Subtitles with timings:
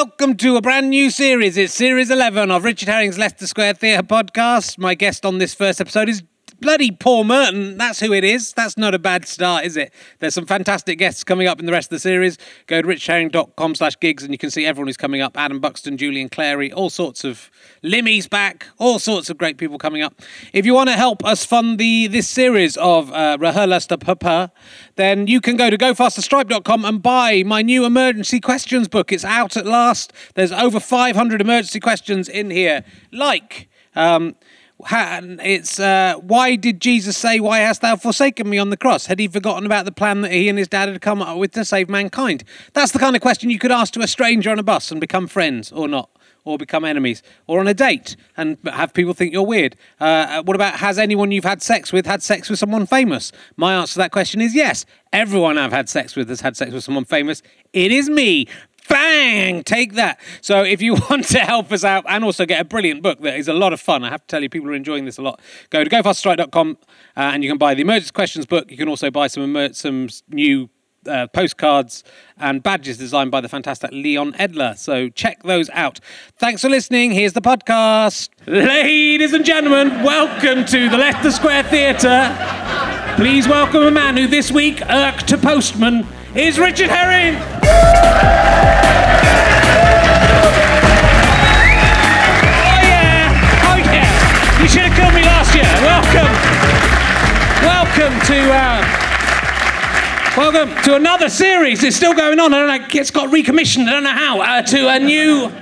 [0.00, 1.58] welcome to a brand new series.
[1.58, 4.78] It's series 11 of Richard Herring's Leicester Square Theatre podcast.
[4.78, 6.22] My guest on this first episode is
[6.60, 7.78] bloody Paul Merton.
[7.78, 8.52] That's who it is.
[8.52, 9.92] That's not a bad start, is it?
[10.18, 12.38] There's some fantastic guests coming up in the rest of the series.
[12.66, 15.36] Go to richherring.com slash gigs and you can see everyone who's coming up.
[15.36, 17.50] Adam Buxton, Julian Clary, all sorts of
[17.82, 20.14] Limmy's back, all sorts of great people coming up.
[20.52, 24.52] If you want to help us fund the this series of uh, Rahulasta Papa,
[24.96, 29.12] then you can go to gofasterstripe.com and buy my new emergency questions book.
[29.12, 30.12] It's out at last.
[30.34, 32.84] There's over 500 emergency questions in here.
[33.12, 34.36] Like, um,
[34.90, 39.06] it's uh, why did Jesus say, "Why hast thou forsaken me?" on the cross?
[39.06, 41.52] Had he forgotten about the plan that he and his dad had come up with
[41.52, 42.44] to save mankind?
[42.72, 45.00] That's the kind of question you could ask to a stranger on a bus and
[45.00, 46.10] become friends, or not,
[46.44, 49.76] or become enemies, or on a date and have people think you're weird.
[49.98, 53.32] Uh, what about has anyone you've had sex with had sex with someone famous?
[53.56, 54.86] My answer to that question is yes.
[55.12, 57.42] Everyone I've had sex with has had sex with someone famous.
[57.72, 58.46] It is me.
[58.90, 59.62] Bang!
[59.64, 60.20] Take that.
[60.42, 63.36] So, if you want to help us out and also get a brilliant book that
[63.36, 65.22] is a lot of fun, I have to tell you, people are enjoying this a
[65.22, 65.40] lot.
[65.70, 66.76] Go to gofasterstripe.com
[67.16, 68.70] uh, and you can buy the emergency questions book.
[68.70, 70.68] You can also buy some some new
[71.06, 72.04] uh, postcards
[72.36, 74.76] and badges designed by the fantastic Leon Edler.
[74.76, 76.00] So check those out.
[76.36, 77.12] Thanks for listening.
[77.12, 78.28] Here's the podcast.
[78.46, 82.34] Ladies and gentlemen, welcome to the Leicester Square Theatre.
[83.16, 86.06] Please welcome a man who this week irked a postman.
[86.32, 87.34] Is Richard Herring.
[91.10, 93.66] Oh yeah!
[93.66, 94.62] Oh yeah!
[94.62, 95.64] You should have killed me last year.
[95.82, 96.30] Welcome.
[97.66, 98.52] Welcome to.
[98.52, 98.96] Uh,
[100.36, 101.82] Welcome to another series.
[101.82, 102.54] It's still going on.
[102.54, 102.86] I don't know.
[103.00, 103.88] It's got recommissioned.
[103.88, 104.40] I don't know how.
[104.40, 105.52] Uh, to a new,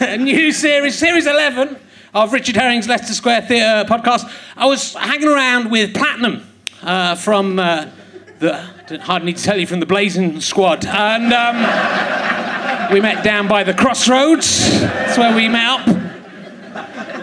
[0.00, 1.78] a new series, series eleven
[2.12, 4.30] of Richard Herring's Leicester Square Theatre podcast.
[4.58, 6.46] I was hanging around with Platinum
[6.82, 7.88] uh, from uh,
[8.40, 8.73] the.
[8.86, 13.64] Hardly need to tell you from the Blazing Squad, and um, we met down by
[13.64, 14.78] the crossroads.
[14.78, 17.13] That's where we met up.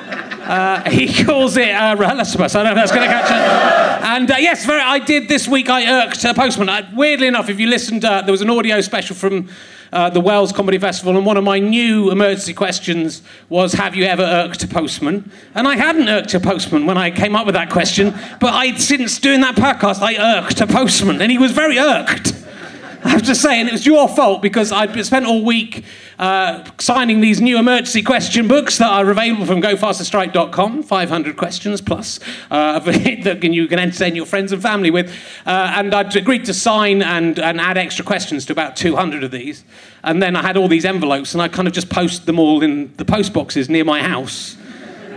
[0.51, 2.55] Uh, he calls it uh, Rahalasabas.
[2.55, 4.05] I don't know if that's going to catch it.
[4.05, 5.69] And uh, yes, very, I did this week.
[5.69, 6.67] I irked a postman.
[6.67, 9.47] I, weirdly enough, if you listened, uh, there was an audio special from
[9.93, 14.03] uh, the Wells Comedy Festival, and one of my new emergency questions was, "Have you
[14.03, 17.55] ever irked a postman?" And I hadn't irked a postman when I came up with
[17.55, 21.51] that question, but I, since doing that podcast, I irked a postman, and he was
[21.51, 22.33] very irked.
[23.03, 25.83] I have to say, and it was your fault because I'd spent all week
[26.21, 32.19] uh, signing these new emergency question books that are available from gofasterstripe.com, 500 questions plus
[32.51, 35.09] uh, that you can entertain your friends and family with.
[35.47, 39.31] Uh, and I'd agreed to sign and, and add extra questions to about 200 of
[39.31, 39.65] these.
[40.03, 42.61] And then I had all these envelopes, and I kind of just posted them all
[42.61, 44.57] in the post boxes near my house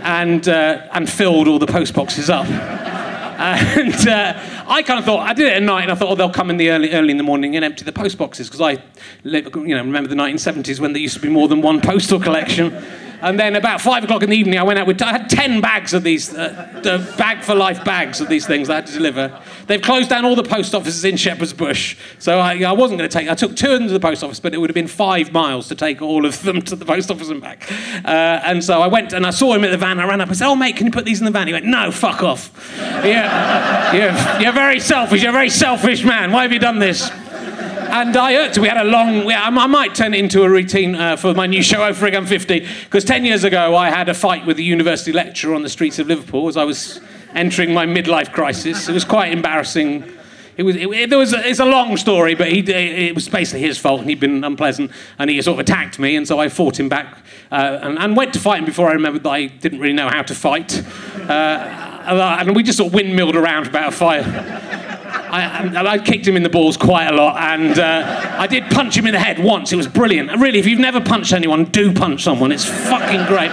[0.01, 2.47] and, uh, and filled all the post boxes up.
[3.37, 6.15] And uh, I kind of thought, I did it at night, and I thought, oh,
[6.15, 8.61] they'll come in the early, early in the morning and empty the post boxes, because
[8.61, 8.81] I
[9.23, 12.71] you know, remember the 1970s when there used to be more than one postal collection.
[13.25, 15.59] And then about five o'clock in the evening, I went out with, I had 10
[15.59, 18.93] bags of these, uh, bag for life bags of these things that I had to
[18.93, 19.41] deliver.
[19.65, 21.97] They've closed down all the post offices in Shepherd's Bush.
[22.19, 24.53] So I, I wasn't going to take, I took two into the post office, but
[24.53, 27.29] it would have been five miles to take all of them to the post office
[27.29, 27.67] and back.
[28.05, 29.99] Uh, and so I went and I saw him at the van.
[29.99, 31.47] I ran up and said, Oh, mate, can you put these in the van?
[31.47, 32.51] He went, No, fuck off.
[33.03, 35.23] you're, you're, you're very selfish.
[35.23, 36.31] You're a very selfish man.
[36.31, 37.09] Why have you done this?
[38.01, 38.57] And I irked.
[38.57, 39.31] We had a long.
[39.31, 42.67] I might turn it into a routine uh, for my new show, over again 50,
[42.83, 45.97] because 10 years ago I had a fight with a university lecturer on the streets
[45.99, 46.99] of Liverpool as I was
[47.33, 48.89] entering my midlife crisis.
[48.89, 50.11] It was quite embarrassing.
[50.57, 53.61] It was, it, it, was a, it's a long story, but he, it was basically
[53.61, 56.47] his fault, and he'd been unpleasant, and he sort of attacked me, and so I
[56.47, 57.17] fought him back,
[57.51, 60.07] uh, and, and, went to fight him before I remembered that I didn't really know
[60.07, 60.81] how to fight,
[61.29, 64.94] uh, and we just sort of windmilled around about a fire.
[65.29, 68.97] I, I, kicked him in the balls quite a lot, and uh, I did punch
[68.97, 69.71] him in the head once.
[69.71, 70.31] It was brilliant.
[70.39, 72.51] Really, if you've never punched anyone, do punch someone.
[72.51, 73.51] It's fucking great.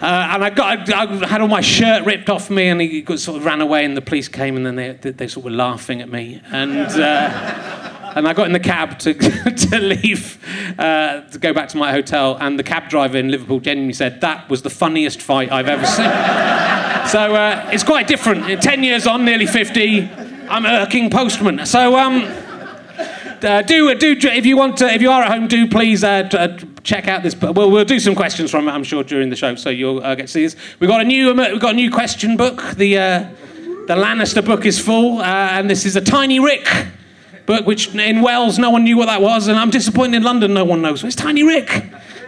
[0.00, 3.02] Uh, and I got, I, I, had all my shirt ripped off me, and he
[3.02, 5.52] got, sort of ran away, and the police came, and then they, they sort of
[5.52, 6.88] were laughing at me, and.
[6.88, 9.14] Uh, and I got in the cab to,
[9.68, 10.44] to leave,
[10.78, 14.20] uh, to go back to my hotel, and the cab driver in Liverpool genuinely said,
[14.20, 16.06] That was the funniest fight I've ever seen.
[17.08, 18.60] so uh, it's quite different.
[18.60, 20.00] 10 years on, nearly 50,
[20.50, 21.66] I'm irking postman.
[21.66, 22.22] So um,
[23.42, 26.28] uh, do do if you want to, if you are at home, do please uh,
[26.32, 27.36] uh, check out this.
[27.36, 30.14] Well, we'll do some questions from it, I'm sure, during the show, so you'll uh,
[30.14, 30.56] get to see this.
[30.80, 32.62] We've got a new we've got a new question book.
[32.76, 33.30] The uh,
[33.86, 36.66] the Lannister book is full, uh, and this is a Tiny Rick
[37.46, 40.54] book, which in Wales no one knew what that was, and I'm disappointed in London
[40.54, 41.04] no one knows.
[41.04, 41.84] It's Tiny Rick.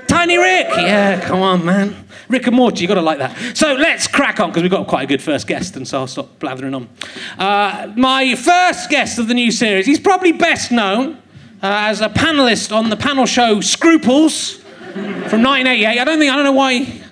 [0.06, 0.69] Tiny Rick.
[0.70, 2.06] Yeah, come on, man.
[2.31, 3.56] Rick and Morty, you've got to like that.
[3.56, 6.06] So let's crack on because we've got quite a good first guest, and so I'll
[6.06, 6.88] stop blathering on.
[7.37, 11.15] Uh, my first guest of the new series, he's probably best known
[11.62, 15.99] uh, as a panelist on the panel show Scruples from 1988.
[15.99, 17.03] I don't think, I don't know why.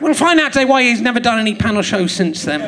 [0.00, 2.62] We'll find out today why he's never done any panel shows since then.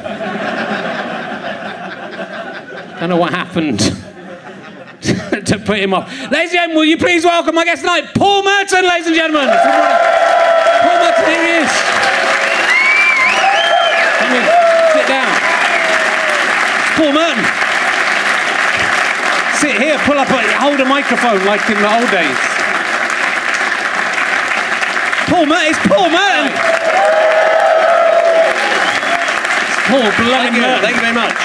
[2.94, 3.78] I don't know what happened
[5.00, 6.10] to put him off.
[6.32, 10.57] Ladies and gentlemen, will you please welcome my guest tonight, Paul Merton, ladies and gentlemen.
[11.28, 11.72] Paul Merton, here he is.
[14.18, 14.44] Come in,
[14.96, 15.28] sit down.
[16.96, 17.44] Paul Merton.
[19.58, 22.38] Sit here, pull up, a, hold a microphone like in the old days.
[25.28, 26.48] Paul Merton, it's Paul Merton.
[29.68, 30.82] It's Paul bloody Thank you, Merton.
[30.82, 31.36] thank you very much.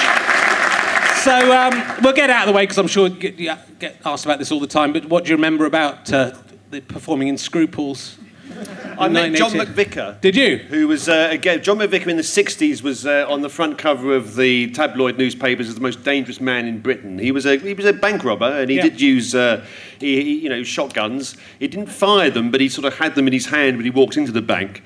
[1.24, 4.00] So um, we'll get out of the way because I'm sure you get, you get
[4.04, 4.92] asked about this all the time.
[4.92, 6.32] But what do you remember about uh,
[6.70, 8.18] the performing in Scruples?
[8.98, 9.58] I met John 1980.
[9.74, 10.20] McVicar.
[10.20, 10.58] Did you?
[10.58, 14.14] Who was, uh, again, John McVicar in the 60s was uh, on the front cover
[14.14, 17.18] of the tabloid newspapers as the most dangerous man in Britain.
[17.18, 18.82] He was a, he was a bank robber and he Yeah.
[18.84, 19.64] did use, uh,
[19.98, 21.36] he, he- you know, shotguns.
[21.58, 23.90] He didn't fire them, but he sort of had them in his hand when he
[23.90, 24.82] walked into the bank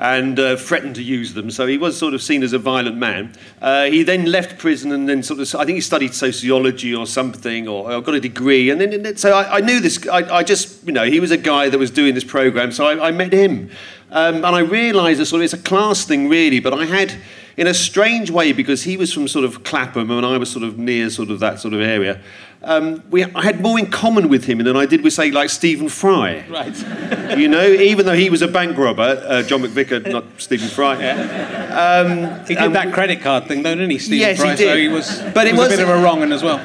[0.00, 1.50] and uh, threatened to use them.
[1.50, 3.34] So he was sort of seen as a violent man.
[3.60, 7.06] Uh, he then left prison and then sort of, I think he studied sociology or
[7.06, 8.70] something, or, or got a degree.
[8.70, 11.20] And then, and then- so I, I knew this, I, I just, you know, he
[11.20, 13.70] was a guy that was doing this program, so I, I met him.
[14.10, 17.14] Um, and I realised that sort of it's a class thing, really, but I had,
[17.58, 20.64] in a strange way, because he was from sort of Clapham and I was sort
[20.64, 22.22] of near sort of that sort of area,
[22.62, 25.48] um, we, I had more in common with him than I did with, say, like
[25.50, 26.44] Stephen Fry.
[26.48, 27.38] Right.
[27.38, 30.98] You know, even though he was a bank robber, uh, John McVicar, not Stephen Fry.
[31.00, 34.54] Yeah, He did that credit card thing, though, didn't he, Stephen Um, Yes, he Fry?
[34.56, 34.78] So did.
[34.78, 36.58] he was, But he it was, was- a bit of a wrong un as well.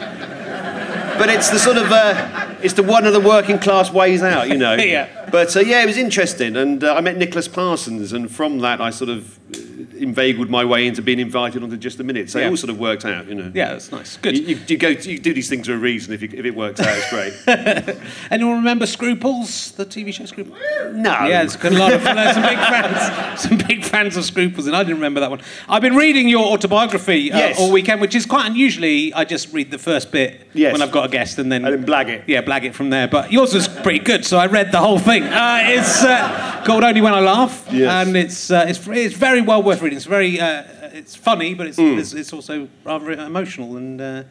[1.18, 4.50] But it's the sort of uh, it's the one of the working class ways out,
[4.50, 4.76] you know.
[4.80, 5.08] Yeah.
[5.32, 8.82] But uh, yeah, it was interesting, and uh, I met Nicholas Parsons, and from that
[8.82, 9.40] I sort of
[9.98, 12.30] inveigled my way into being invited onto just a minute.
[12.30, 12.48] So Yeah.
[12.48, 13.52] it all sort of worked out, you know.
[13.54, 14.18] Yeah, that's nice.
[14.18, 14.38] Good.
[14.38, 16.14] You, you, you go, you do these things for a reason.
[16.14, 17.98] If, you, if it works out, it's great.
[18.32, 20.58] Anyone remember Scruples, the TV show Scruples?
[20.94, 21.12] no.
[21.26, 24.68] Yeah, it's got a lot of there's some big fans, some big fans of Scruples,
[24.68, 25.42] and I didn't remember that one.
[25.70, 27.60] I've been reading your autobiography uh, Yes.
[27.60, 29.14] all weekend, which is quite unusually.
[29.14, 30.72] I just read the first bit Yes.
[30.74, 32.24] when I've got a guest, and then And then blag it.
[32.28, 33.08] Yeah, blag it from there.
[33.08, 35.24] But yours was pretty good, so I read the whole thing.
[35.24, 38.08] Uh, it's uh, called Only When I Laugh, Yes.
[38.08, 39.98] and it's uh, it's it's very well worth reading.
[39.98, 41.98] It's very uh, it's funny, but it's, Hmm.
[42.00, 44.02] it's it's also rather emotional and.
[44.02, 44.24] Uh,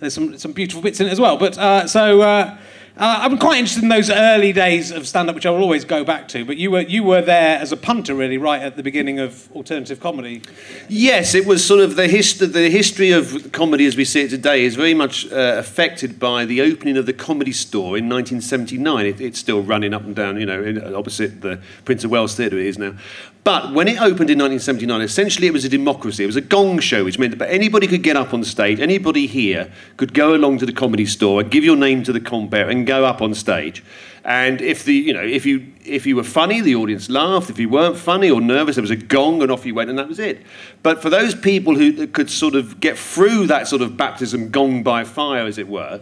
[0.00, 1.36] there's some, some beautiful bits in it as well.
[1.36, 2.58] But uh, so uh,
[2.96, 5.84] uh, I'm quite interested in those early days of stand up, which I will always
[5.84, 6.44] go back to.
[6.44, 9.48] But you were, you were there as a punter, really, right at the beginning of
[9.52, 10.42] alternative comedy.
[10.88, 14.30] Yes, it was sort of the, hist- the history of comedy as we see it
[14.30, 19.06] today is very much uh, affected by the opening of the Comedy Store in 1979.
[19.06, 22.34] It, it's still running up and down, you know, in, opposite the Prince of Wales
[22.34, 22.94] Theatre it is now.
[23.44, 26.22] But when it opened in 1979, essentially it was a democracy.
[26.22, 28.78] It was a gong show, which meant that anybody could get up on stage.
[28.78, 32.20] Anybody here could go along to the Comedy Store and give your name to the
[32.20, 33.82] compere and go up on stage.
[34.24, 37.50] And if the you know if you if you were funny, the audience laughed.
[37.50, 39.98] If you weren't funny or nervous, there was a gong and off you went, and
[39.98, 40.42] that was it.
[40.84, 44.84] But for those people who could sort of get through that sort of baptism gong
[44.84, 46.00] by fire, as it were,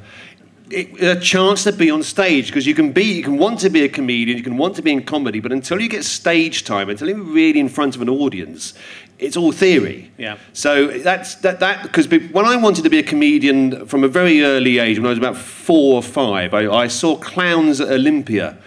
[0.70, 3.70] it, a chance to be on stage because you can be you can want to
[3.70, 6.64] be a comedian, you can want to be in comedy, but until you get stage
[6.64, 8.74] time, until you're really in front of an audience,
[9.18, 10.10] it's all theory.
[10.16, 10.38] Yeah.
[10.52, 14.42] So that's that that because when I wanted to be a comedian from a very
[14.42, 18.58] early age, when I was about four or five, I, I saw clowns at Olympia.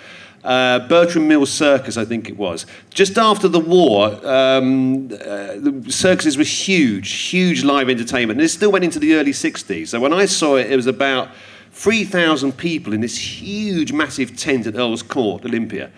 [0.43, 2.65] Uh, Bertram Mills Circus, I think it was.
[2.89, 8.41] Just after the war, um, uh, the circuses were huge, huge live entertainment.
[8.41, 9.87] And it still went into the early 60s.
[9.87, 11.29] So when I saw it, it was about
[11.73, 15.91] 3,000 people in this huge, massive tent at Earl's Court, Olympia.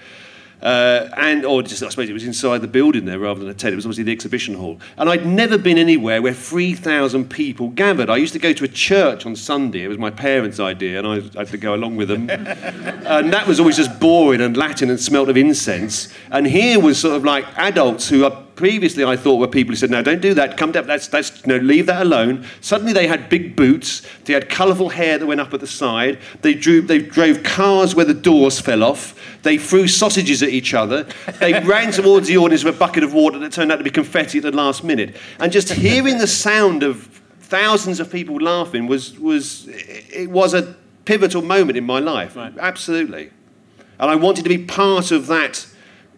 [0.61, 3.53] Uh, and, or just, I suppose it was inside the building there rather than a
[3.53, 3.73] tent.
[3.73, 4.79] It was obviously the exhibition hall.
[4.97, 8.09] And I'd never been anywhere where 3,000 people gathered.
[8.09, 9.83] I used to go to a church on Sunday.
[9.83, 12.29] It was my parents' idea, and I, I had to go along with them.
[12.29, 16.11] and that was always just boring and Latin and smelt of incense.
[16.31, 19.75] And here was sort of like adults who are previously I thought were people who
[19.75, 22.45] said, no, don't do that, come down, that's, that's, no, leave that alone.
[22.61, 26.19] Suddenly they had big boots, they had colourful hair that went up at the side,
[26.41, 30.73] they, drew, they drove cars where the doors fell off, they threw sausages at each
[30.73, 31.05] other,
[31.39, 33.89] they ran towards the audience with a bucket of water that turned out to be
[33.89, 35.15] confetti at the last minute.
[35.39, 37.09] And just hearing the sound of
[37.39, 42.53] thousands of people laughing was, was it was a pivotal moment in my life, Right.
[42.57, 43.29] absolutely.
[43.99, 45.67] And I wanted to be part of that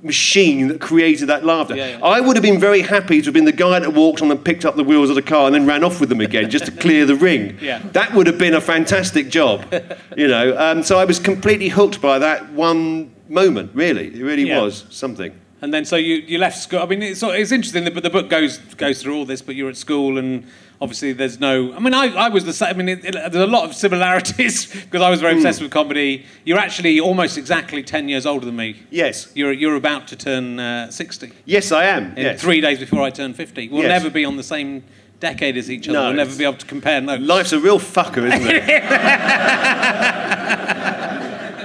[0.04, 1.75] machine that created that laughter.
[1.75, 2.06] Yeah, yeah.
[2.06, 4.44] I would have been very happy to have been the guy that walked on and
[4.44, 6.66] picked up the wheels of the car and then ran off with them again just
[6.66, 7.58] to clear the ring.
[7.68, 7.80] Yeah.
[7.92, 9.66] That would have been a fantastic job,
[10.18, 10.58] you know.
[10.58, 13.72] Um, so I was completely hooked by that one moment.
[13.74, 15.38] Really, it really was something.
[15.62, 16.80] And then so you, you left school.
[16.80, 19.42] I mean, it's, it's interesting, but the book goes goes through all this.
[19.42, 20.46] But you're at school, and
[20.81, 21.74] obviously there's no.
[21.74, 22.69] I mean, I, I was the same.
[22.69, 25.72] I mean, it, it, there's a lot of similarities because I was very obsessed with
[25.72, 26.25] comedy.
[26.46, 28.81] You're actually almost exactly ten years older than me.
[28.89, 29.31] Yes.
[29.36, 31.31] You're you're about to turn uh, sixty.
[31.46, 32.15] Yes, I am.
[32.17, 32.41] In yes.
[32.41, 33.69] three days before I turn fifty.
[33.69, 34.01] We'll Yes.
[34.01, 34.84] never be on the same
[35.19, 35.98] decade as each other.
[36.00, 37.24] No, we'll never be able to compare notes.
[37.24, 38.84] Life's a real fucker, isn't it?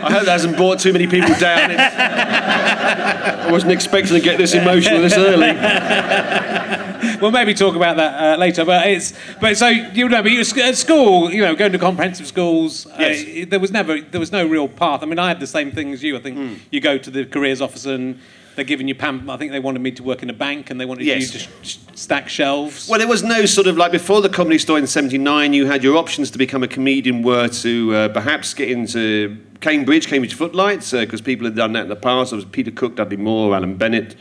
[0.04, 1.71] I hope that hasn't brought too many people down.
[1.71, 5.49] It's- I wasn't expecting to get this emotional this early.
[7.23, 8.64] We'll maybe talk about that uh, later.
[8.64, 11.79] But it's but so you know, but you were at school, you know, going to
[11.79, 12.87] comprehensive schools.
[12.99, 13.23] Yes.
[13.25, 15.02] Uh, there was never there was no real path.
[15.02, 16.17] I mean, I had the same thing as you.
[16.17, 16.55] I think Hmm.
[16.73, 18.19] you go to the careers office and
[18.57, 19.31] they're giving you pam.
[19.31, 21.23] I think they wanted me to work in a bank and they wanted Yes.
[21.23, 22.88] you to sh- sh- stack shelves.
[22.88, 25.52] Well, there was no sort of like before the comedy store in '79.
[25.52, 30.09] You had your options to become a comedian were to uh, perhaps get into Cambridge,
[30.09, 32.31] Cambridge Footlights, because people had done that in the past.
[32.33, 34.17] There was Peter Cook, Dudley Moore, Alan Bennett,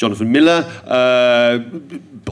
[0.00, 0.64] Jonathan Miller.
[0.86, 1.58] Uh,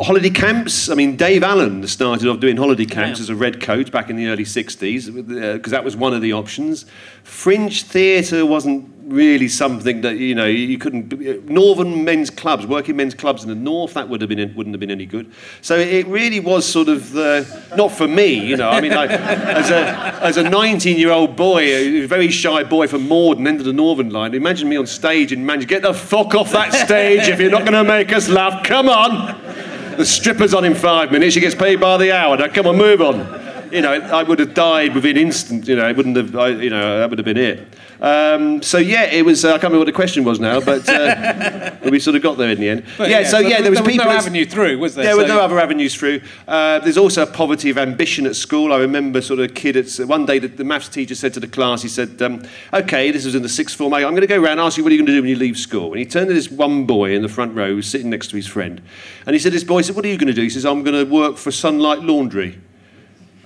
[0.02, 0.88] holiday camps.
[0.88, 3.24] I mean, Dave Allen started off doing holiday camps Yeah.
[3.24, 6.32] as a red coat back in the early '60s because that was one of the
[6.32, 6.86] options.
[7.24, 11.48] Fringe theatre wasn't really something that you know you couldn't.
[11.48, 14.80] Northern men's clubs, working men's clubs in the north, that would have been wouldn't have
[14.80, 15.32] been any good.
[15.62, 17.46] So it really was sort of the,
[17.76, 18.68] not for me, you know.
[18.68, 23.08] I mean, as a as a 19 year old boy, a very shy boy from
[23.08, 24.34] Morden, end of the Northern Line.
[24.34, 25.68] Imagine me on stage in Manchester.
[25.68, 28.64] Get the fuck off that stage if you're not going to make us laugh.
[28.64, 29.96] Come on.
[29.96, 31.34] The stripper's on in five minutes.
[31.34, 32.36] She gets paid by the hour.
[32.36, 33.47] Now, come on, move on.
[33.72, 35.66] You know, I would have died within instant.
[35.68, 36.34] You know, it wouldn't have.
[36.36, 37.66] I, you know, that would have been it.
[38.00, 39.44] Um, so yeah, it was.
[39.44, 42.22] Uh, I can't remember what the question was now, but, uh, but we sort of
[42.22, 42.84] got there in the end.
[42.96, 44.06] But yeah, So yeah, there was, there was people.
[44.06, 45.04] no avenue through, was there?
[45.04, 46.20] there were So- no other avenues through.
[46.46, 48.72] Uh, there's also a poverty of ambition at school.
[48.72, 51.40] I remember sort of a kid at one day the, the maths teacher said to
[51.40, 53.92] the class, he said, um, "Okay, this was in the sixth form.
[53.92, 55.30] I'm going to go around and ask you what are you going to do when
[55.30, 57.76] you leave school." And he turned to this one boy in the front row who
[57.76, 58.80] was sitting next to his friend,
[59.26, 60.84] and he said, "This boy said, what are you going to do?" He says, "I'm
[60.84, 62.60] going to work for Sunlight Laundry."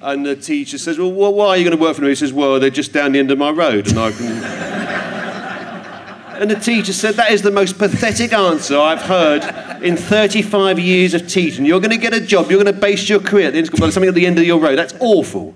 [0.03, 2.33] And the teacher says, "Well, why are you going to work for them?" He says,
[2.33, 4.93] "Well, they're just down the end of my road, and I can."
[6.43, 9.45] And the teacher said, That is the most pathetic answer I've heard
[9.81, 11.65] in 35 years of teaching.
[11.65, 13.73] You're going to get a job, you're going to base your career at the end
[13.73, 14.77] of something at the end of your road.
[14.77, 15.55] That's awful.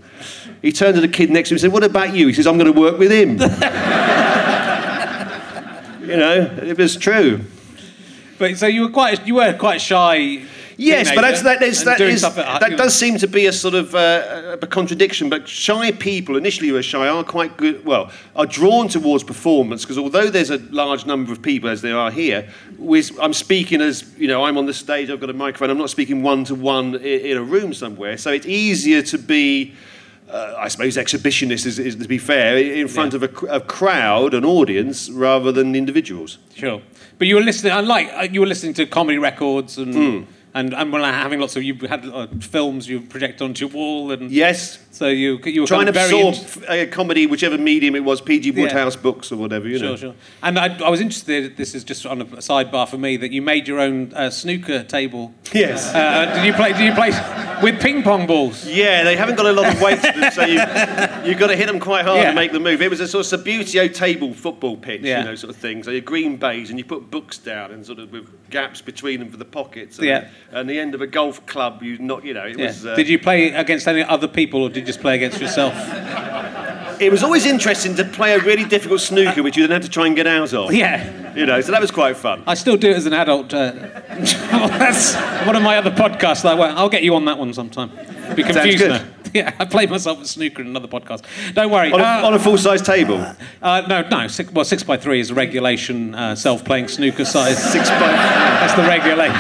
[0.63, 2.29] He turned to the kid next to him and said, What about you?
[2.29, 3.31] He says, I'm going to work with him.
[6.09, 7.41] you know, it was true.
[8.39, 10.45] But so you were quite you were quite shy.
[10.79, 13.95] Yes, but that's, that, is, that, is, that does seem to be a sort of
[13.95, 15.31] uh, a contradiction.
[15.31, 17.85] But shy people, initially who are shy, are quite good.
[17.85, 21.97] Well, are drawn towards performance because although there's a large number of people as there
[21.99, 22.49] are here,
[23.21, 25.71] I'm speaking as you know, I'm on the stage, I've got a microphone.
[25.71, 29.73] I'm not speaking one to one in a room somewhere, so it's easier to be.
[30.29, 33.21] Uh, I suppose exhibitionist is, is to be fair in front Yeah.
[33.25, 36.39] of a, a crowd, an audience, rather than individuals.
[36.53, 36.83] Sure,
[37.17, 37.73] but you were listening.
[37.73, 40.25] Unlike uh, you were listening to comedy records and Hmm.
[40.57, 44.11] And and well, having lots of you had uh, films you project onto your wall
[44.11, 47.59] and Yes, so you you were trying kind to of very absorb a comedy, whichever
[47.59, 48.53] medium it was, P.G.
[48.53, 48.63] Yeah.
[48.63, 49.97] Wodehouse books or whatever, you know.
[49.97, 50.15] Sure, sure.
[50.43, 51.59] And I, I was interested.
[51.59, 54.83] This is just on a sidebar for me that you made your own uh, snooker
[54.83, 55.35] table.
[55.53, 55.95] Yes.
[55.95, 56.73] Uh, did you play?
[56.73, 57.11] Did you play
[57.63, 58.67] with ping pong balls?
[58.67, 60.61] Yeah, they haven't got a lot of weight to them, so you,
[61.29, 62.31] you've got to hit them quite hard Yeah.
[62.31, 62.83] to make the move.
[62.83, 65.21] It was a sort of Subbuteo table football pitch, Yeah.
[65.21, 65.83] you know, sort of thing.
[65.83, 69.21] So your green bays, and you put books down and sort of with gaps between
[69.21, 69.99] them for the pockets.
[69.99, 70.29] And, Yeah.
[70.53, 72.67] and the end of a golf club, you not, you know, it Yeah.
[72.67, 72.87] was.
[72.87, 75.75] Uh, did you play against any other people, or did you just play against yourself?
[77.01, 79.89] It was always interesting to play a really difficult snooker, which you then had to
[79.91, 80.73] try and get out of.
[80.73, 81.26] Yeah.
[81.37, 82.43] You know, so that was quite fun.
[82.47, 83.53] I still do it as an adult.
[83.53, 83.73] Uh,
[84.09, 85.15] that's
[85.47, 86.43] one of my other podcasts.
[86.43, 87.91] That I, won't- I'll get you on that one sometime.
[88.35, 89.05] Be confused now.
[89.35, 91.23] Yeah, I played myself at snooker in another podcast.
[91.53, 91.93] Don't worry.
[91.93, 93.17] On a, Uh, a full size table.
[93.61, 94.29] uh, no, no.
[94.29, 97.59] Six, well, six by three is a regulation uh, self-playing snooker size.
[97.73, 97.99] Six by.
[97.99, 99.35] That's the regulation.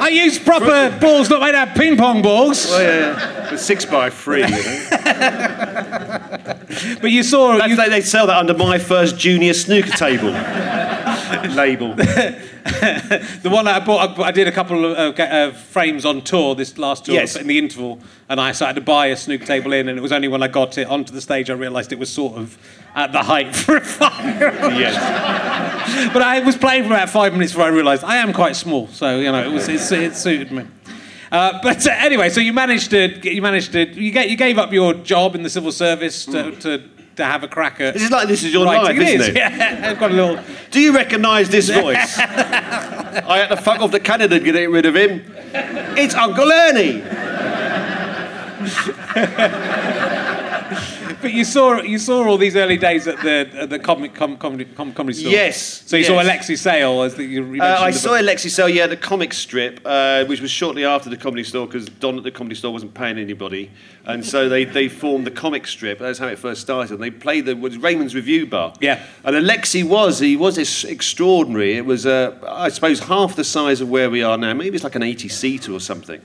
[0.00, 2.66] I use proper balls, not made out of ping pong balls.
[2.70, 3.46] Oh, yeah, yeah.
[3.50, 6.13] But six by three, you know.
[7.00, 7.56] But you saw.
[7.56, 10.28] That's, You, they, they sell that under my first junior snooker table
[11.54, 11.94] label.
[11.94, 16.54] the one that I bought, I, did a couple of uh, uh, frames on tour
[16.54, 17.36] this last tour Yes.
[17.36, 17.98] in the interval,
[18.28, 20.48] and I started to buy a snooker table in, and it was only when I
[20.48, 22.56] got it onto the stage I realised it was sort of
[22.94, 24.72] at the height for a five-year-old.
[24.74, 26.12] Yes.
[26.12, 28.88] But I was playing for about five minutes before I realised I am quite small,
[28.88, 30.64] so you know it was it, it suited me.
[31.34, 34.56] Uh, but uh, anyway, so you managed to you managed to you, get, you gave
[34.56, 36.80] up your job in the civil service to, to,
[37.16, 37.94] to have a crack at.
[37.94, 38.96] This is like this is your writing.
[38.96, 39.34] life, isn't is, it?
[39.36, 40.38] Yeah, I've got a little.
[40.70, 42.18] Do you recognise this voice?
[42.18, 45.24] I had to fuck off to Canada to get rid of him.
[45.96, 47.02] It's Uncle Ernie.
[51.24, 54.36] But you saw you saw all these early days at the at the comic com,
[54.36, 55.32] comedy com, comedy store.
[55.32, 56.24] Yes, So you saw yes.
[56.26, 58.20] Alexei Sayle as the, you Uh, I saw book.
[58.20, 61.86] Alexei Sayle, yeah, the comic strip, uh, which was shortly after the comedy store because
[61.86, 63.70] Don at the comedy store wasn't paying anybody.
[64.04, 65.98] And so they, they formed the comic strip.
[65.98, 66.92] That's how it first started.
[66.92, 68.76] And they played the was Raymond's Revuebar.
[68.82, 69.02] Yeah.
[69.24, 71.78] And Alexei was, he was ex- extraordinary.
[71.78, 74.52] It was, uh, I suppose, half the size of where we are now.
[74.52, 76.20] Maybe it's like an 80 seater or something.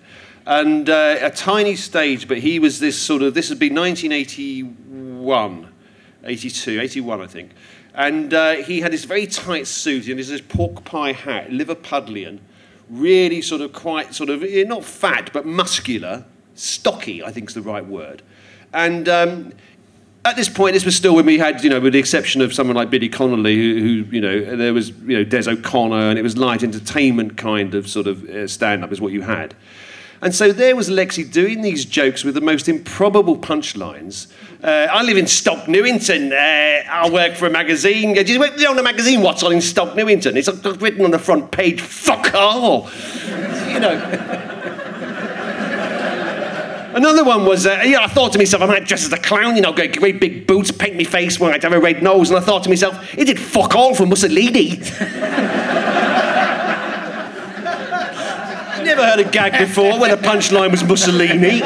[0.46, 5.74] And uh, a tiny stage, but he was this sort of, this would be 1981.
[6.24, 7.51] 82, 81, I think.
[7.93, 12.39] And uh, he had this very tight suit and this pork pie hat, Liverpudlian,
[12.89, 17.55] really sort of quite sort of, eh, not fat, but muscular, stocky, I think is
[17.55, 18.22] the right word.
[18.74, 19.53] And um,
[20.25, 22.53] at this point, this was still when we had, you know, with the exception of
[22.53, 26.19] someone like Billy Connolly, who, who you know, there was, you know, Des O'Connor, and
[26.19, 29.55] it was light entertainment kind of sort of uh, stand-up is what you had.
[30.21, 34.27] And so there was Lexi doing these jokes with the most improbable punchlines.
[34.61, 36.33] Uh, I live in Stoke Newington.
[36.33, 38.13] Uh, I work for a magazine.
[38.13, 39.21] Do you own a magazine?
[39.21, 40.35] What's on in Stoke Newington?
[40.35, 40.49] It's
[40.81, 41.81] written on the front page.
[41.81, 42.89] Fuck all.
[43.69, 44.49] You know.
[46.95, 49.55] Another one was, uh, yeah, I thought to myself, I might dress as a clown,
[49.55, 52.39] you know, get great big boots, paint my face white, have a red nose, and
[52.39, 54.81] I thought to myself, it did fuck all for Mussolini.
[59.00, 61.60] Never heard a gag before when the punchline was Mussolini.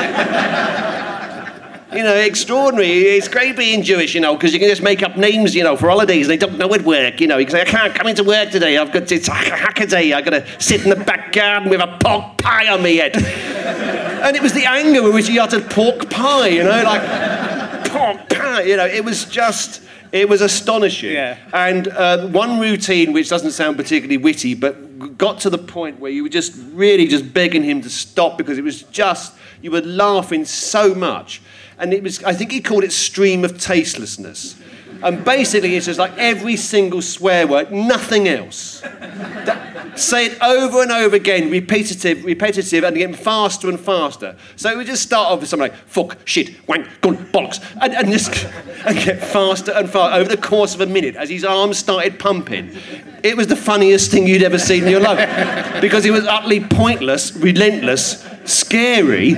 [1.98, 2.90] You know, extraordinary.
[2.90, 5.76] It's great being Jewish, you know, because you can just make up names, you know,
[5.76, 7.20] for holidays and they don't know at work.
[7.20, 8.78] You know, you can say, I can't come into work today.
[8.78, 10.14] I've got it's a hacker day.
[10.14, 13.16] I've got to sit in the back garden with a pork pie on my head.
[13.16, 18.30] and it was the anger with which he uttered pork pie, you know, like pork
[18.30, 18.62] pie.
[18.62, 19.82] You know, it was just.
[20.12, 21.14] It was astonishing.
[21.14, 21.40] Yeah.
[21.54, 24.78] And uh, one routine, which doesn't sound particularly witty, but
[25.10, 28.58] got to the point where you were just really just begging him to stop because
[28.58, 31.42] it was just, you were laughing so much.
[31.78, 34.56] And it was, I think he called it stream of tastelessness.
[35.04, 38.82] And basically, it's just like every single swear word, nothing else.
[38.82, 44.36] That- say it over and over again, repetitive, repetitive, and getting faster and faster.
[44.56, 48.12] So we just start off with something like fuck, shit, wank, gun, bollocks, and, and
[48.12, 48.46] just
[48.86, 52.20] and get faster and faster over the course of a minute as his arms started
[52.20, 52.76] pumping.
[53.24, 56.60] It was the funniest thing you'd ever seen in your life because it was utterly
[56.60, 59.36] pointless, relentless, scary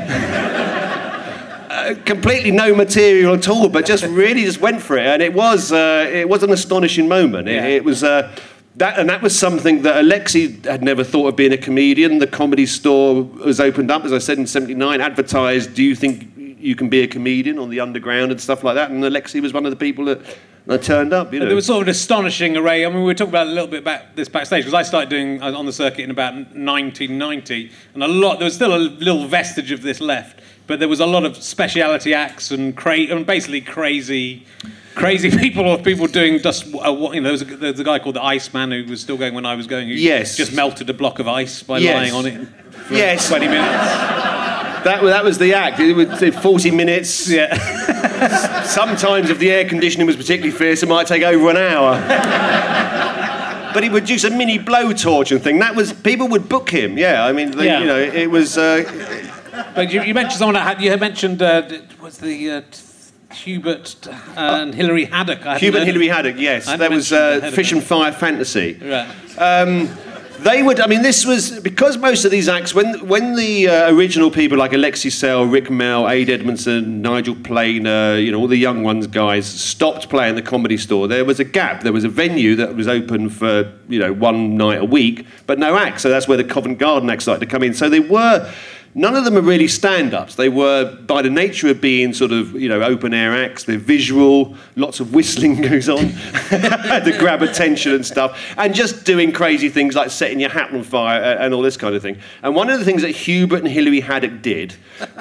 [1.93, 5.71] completely no material at all, but just really just went for it, and it was
[5.71, 7.47] uh, it was an astonishing moment.
[7.47, 7.65] It, Yeah.
[7.67, 8.03] it was.
[8.03, 8.31] Uh,
[8.77, 12.19] that, and that was something that Alexei had never thought of being a comedian.
[12.19, 16.27] The comedy store was opened up, as I said, in 79, advertised, do you think
[16.65, 18.89] you can be a comedian on the underground and stuff like that?
[18.91, 20.19] And Alexei was one of the people that,
[20.65, 21.45] that turned up, you know.
[21.45, 22.85] There was sort of an astonishing array.
[22.85, 25.09] I mean, we were talking about a little bit about this backstage because I started
[25.09, 28.39] doing on the circuit in about 1990, and a lot.
[28.39, 31.37] There was still a little vestige of this left, but there was a lot of
[31.37, 34.45] speciality acts and cra- and basically crazy,
[34.95, 37.25] crazy people or people doing just uh, what you know.
[37.25, 39.45] There was, a, there was a guy called the Iceman who was still going when
[39.45, 39.87] I was going.
[39.87, 40.35] Who Yes.
[40.35, 41.95] just melted a block of ice by Yes.
[41.95, 42.47] lying on it.
[42.87, 43.27] For Yes.
[43.29, 44.34] 20 minutes.
[44.85, 45.79] That, that was the act.
[45.79, 47.29] It was uh, 40 minutes.
[47.29, 47.53] Yeah.
[48.63, 51.99] Sometimes, if the air conditioning was particularly fierce, it might take over an hour.
[53.73, 55.59] but he would use a mini blowtorch and thing.
[55.59, 56.97] That was people would book him.
[56.97, 57.79] Yeah, I mean, they, Yeah.
[57.81, 58.57] you know, it was.
[58.57, 58.83] Uh,
[59.73, 61.63] But you, you mentioned someone that had, you had mentioned uh,
[62.01, 62.61] was the uh,
[63.33, 63.95] Hubert
[64.35, 65.45] and Hilary Haddock.
[65.45, 66.35] I Hubert of- Hillary Haddock.
[66.37, 68.73] Yes, that was uh, Fish and Fire Fantasy.
[68.81, 69.07] Right.
[69.37, 69.89] Um,
[70.39, 70.79] they would.
[70.79, 74.57] I mean, this was because most of these acts, when when the uh, original people
[74.57, 79.07] like Alexei Sayle, Rik Mayall, Ade Edmondson, Nigel Planer, you know, all the young ones
[79.07, 81.07] guys stopped playing the comedy store.
[81.07, 81.83] There was a gap.
[81.83, 85.59] There was a venue that was open for you know one night a week, but
[85.59, 86.03] no acts.
[86.03, 87.73] So that's where the Covent Garden acts started to come in.
[87.73, 88.51] So they were.
[88.97, 90.35] None of them are really stand-ups.
[90.35, 93.65] They were, by the nature of being sort of, you know, open-air acts.
[93.65, 94.55] They're visual.
[94.77, 95.97] Lots of whistling goes on
[96.49, 100.81] to grab attention and stuff, and just doing crazy things like setting your hat on
[100.81, 102.17] fire a- and all this kind of thing.
[102.41, 104.75] And one of the things that Hubert and Hilary Haddock did,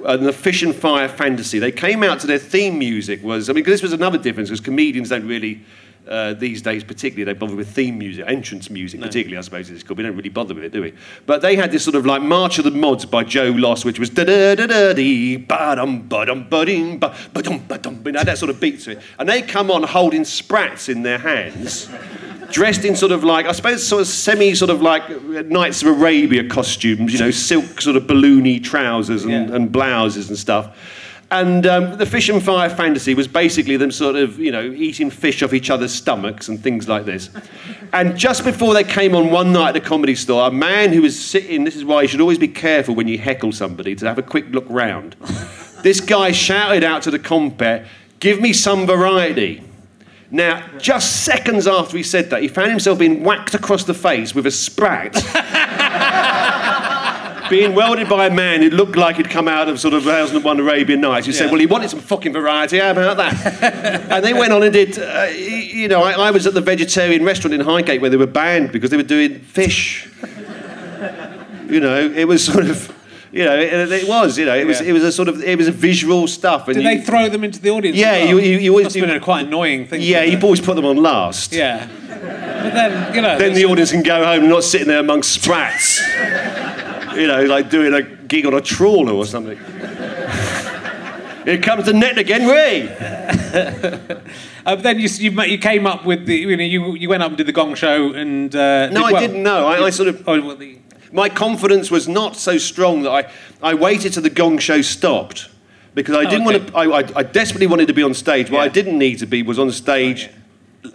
[0.05, 3.55] uh, the Fish and Fire Fantasy, they came out to their theme music was, I
[3.55, 5.63] mean, this was another difference because comedians don't really.
[6.07, 9.83] Uh, these days, particularly, they bother with theme music, entrance music, particularly, I suppose it's
[9.83, 9.97] called.
[9.97, 10.93] We don't really bother with it, do we?
[11.25, 13.99] But they had this sort of like March of the Mods by Joe Loss, which
[13.99, 17.59] was da da da da dee ba dum ba dum ba ding ba ba dum
[17.67, 18.03] ba dum.
[18.05, 19.03] You know, that sort of beat to it.
[19.19, 21.89] And they come on holding sprats in their hands,
[22.53, 25.09] dressed in sort of like I suppose sort of semi sort of like
[25.47, 29.57] Knights of Arabia costumes, you know, silk sort of balloony trousers and, Yeah.
[29.57, 30.77] and blouses and stuff.
[31.35, 35.11] And um, the fish and fire fantasy was basically them sort of, you know, eating
[35.11, 37.29] fish off each other's stomachs and things like this.
[37.93, 41.03] And just before they came on one night at the comedy store, a man who
[41.03, 44.07] was sitting, this is why you should always be careful when you heckle somebody to
[44.07, 45.17] have a quick look round.
[45.83, 47.85] this guy shouted out to the compere,
[48.21, 49.61] Give me some variety.
[50.31, 54.37] Now, just seconds after he said that, he found himself being whacked across the face
[54.37, 55.15] with a sprat.
[57.51, 60.61] being welded by a man who looked like he'd come out of sort of 1001
[60.61, 64.11] Arabian Nights, who said, Well, he wanted some fucking variety, how about that?
[64.11, 67.25] and they went on and did, uh, you know, I, I was at the vegetarian
[67.25, 70.09] restaurant in Highgate where they were banned because they were doing fish.
[71.69, 72.91] you know, it was sort of.
[73.33, 74.39] You know, it, it was.
[74.39, 74.81] You know, it was.
[74.81, 75.43] It was a sort of.
[75.43, 76.69] It was a visual stuff.
[76.69, 77.97] And Did you, they throw them into the audience?
[77.99, 78.29] Yeah, well?
[78.29, 80.03] you- you- you always do- been a quite annoying thing.
[80.03, 81.53] Yeah, you always put them on last.
[81.53, 81.89] Yeah.
[82.09, 83.37] But then, you know.
[83.37, 86.01] Then the audience can go home and not sitting there amongst sprats.
[87.17, 89.59] You know, like doing a gig on a trawler or something.
[91.45, 94.21] Here comes the net again, Ray.
[94.67, 97.23] Uh, but then you, you, you came up with the, you know, you, you went
[97.23, 98.57] up and did the Gong Show and.
[98.57, 99.21] Uh, No, did I well.
[99.21, 99.67] didn't know.
[99.67, 100.27] I, I sort of.
[100.27, 100.79] Oh, well, the,
[101.13, 103.31] My confidence was not so strong that I,
[103.63, 105.51] I waited till the gong show stopped
[105.95, 106.59] because I didn't okay.
[106.61, 106.77] want to.
[106.77, 108.51] I, I, I desperately wanted to be on stage.
[108.51, 110.31] What I didn't need to be was on stage,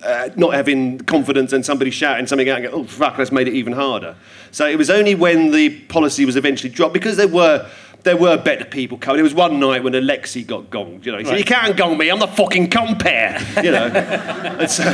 [0.03, 3.47] uh, not having confidence and somebody shouting something out and go, oh fuck, that's made
[3.47, 4.15] it even harder.
[4.51, 7.69] So it was only when the policy was eventually dropped because there were.
[8.03, 9.17] There were better people coming.
[9.17, 11.05] There was one night when Alexei got gonged.
[11.05, 12.07] You know, he said, "You can't gong me.
[12.07, 14.85] I'm the fucking compare." You know, and so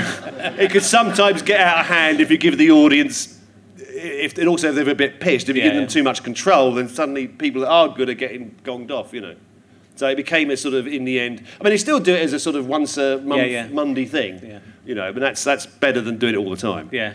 [0.57, 3.39] it could sometimes get out of hand if you give the audience
[3.77, 5.87] if and also if they're a bit pissed, if you Yeah, give them yeah.
[5.89, 9.35] too much control, then suddenly people that are good are getting gonged off, you know.
[9.95, 12.21] So it became a sort of, in the end, I mean, they still do it
[12.21, 13.67] as a sort of once a month, Yeah.
[13.67, 14.59] Monday thing, Yeah.
[14.85, 16.89] You know, but that's, that's better than doing it all the time.
[16.91, 17.13] yeah.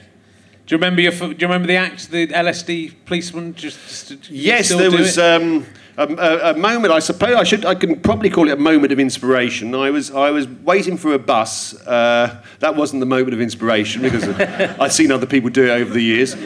[0.70, 1.11] Do you remember your?
[1.11, 3.56] Do you remember the act, the LSD policeman?
[3.56, 6.92] Just, just Yes, there was um, a, a, moment.
[6.92, 7.64] I suppose I should.
[7.64, 9.74] I can probably call it a moment of inspiration.
[9.74, 11.74] I was I was waiting for a bus.
[11.85, 14.28] Uh, that wasn't the moment of inspiration because
[14.80, 16.37] I'd seen other people do it over the years.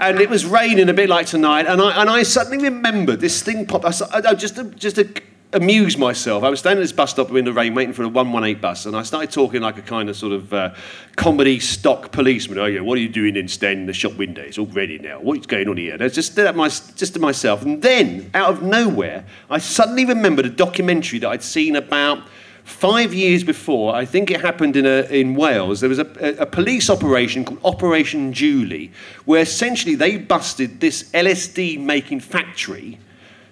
[0.00, 3.42] And it was raining a bit like tonight, and I and I suddenly remembered this
[3.42, 3.84] thing popped.
[3.84, 5.08] I, I- just to, just to
[5.52, 6.42] amuse myself.
[6.42, 8.42] I was standing at this bus stop in the rain, waiting for the one one
[8.44, 10.74] eight bus, and I started talking like a kind of sort of uh,
[11.16, 12.58] comedy stock policeman.
[12.58, 14.42] Oh yeah, what are you doing in standing in the shop window?
[14.42, 15.20] It's all ready now.
[15.20, 15.94] What's going on here?
[15.94, 19.58] And I just did that my, just to myself, and then out of nowhere, I
[19.58, 22.18] suddenly remembered a documentary that I'd seen about
[22.64, 26.42] five years before, I think it happened in, a, in Wales, there was a, a,
[26.42, 28.90] a police operation called Operation Julie,
[29.26, 32.98] where essentially they busted this LSD making factory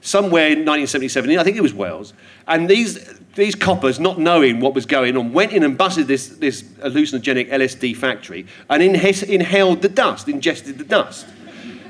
[0.00, 2.12] somewhere in 1977, I think it was Wales,
[2.48, 2.98] and these,
[3.36, 7.50] these coppers, not knowing what was going on, went in and busted this, this hallucinogenic
[7.50, 11.26] LSD factory and inhaled the dust, ingested the dust.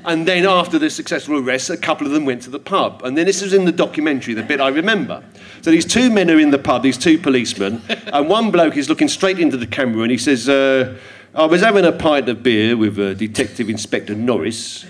[0.05, 3.03] And then after the successful arrest, a couple of them went to the pub.
[3.05, 5.23] And then this is in the documentary, the bit I remember.
[5.63, 8.89] So these two men are in the pub, these two policemen, and one bloke is
[8.89, 10.99] looking straight into the camera and he says, uh,
[11.35, 14.85] I was having a pint of beer with uh, Detective Inspector Norris.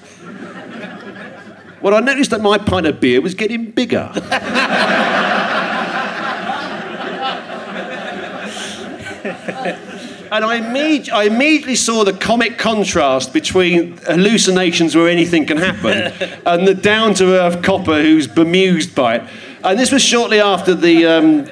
[1.83, 4.11] Well, I noticed that my pint of beer was getting bigger.
[10.33, 16.11] And I, imme- I immediately saw the comic contrast between hallucinations where anything can happen
[16.47, 19.23] and the down to earth copper who's bemused by it.
[19.63, 21.45] And this was shortly after the um,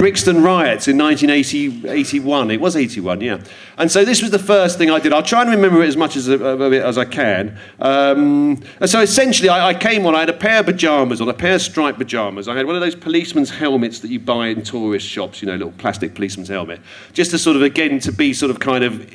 [0.00, 2.50] Brixton riots in 1981.
[2.50, 3.38] It was 81, yeah.
[3.76, 5.12] And so this was the first thing I did.
[5.12, 7.58] I'll try and remember it as much as, it as I can.
[7.80, 11.28] Um, and so essentially, I, I came on, I had a pair of pyjamas on,
[11.28, 12.48] a pair of striped pyjamas.
[12.48, 15.56] I had one of those policeman's helmets that you buy in tourist shops, you know,
[15.56, 16.80] little plastic policeman's helmet.
[17.12, 19.06] Just to sort of, again, to be sort of kind of,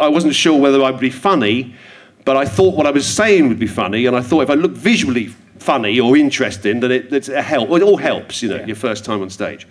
[0.00, 1.76] I wasn't sure whether I would be funny,
[2.24, 4.54] but I thought what I was saying would be funny, and I thought if I
[4.54, 5.28] looked visually
[5.60, 7.68] funny or interesting, that it, it's a help.
[7.68, 9.68] Well, it all helps, you know, your first time on stage.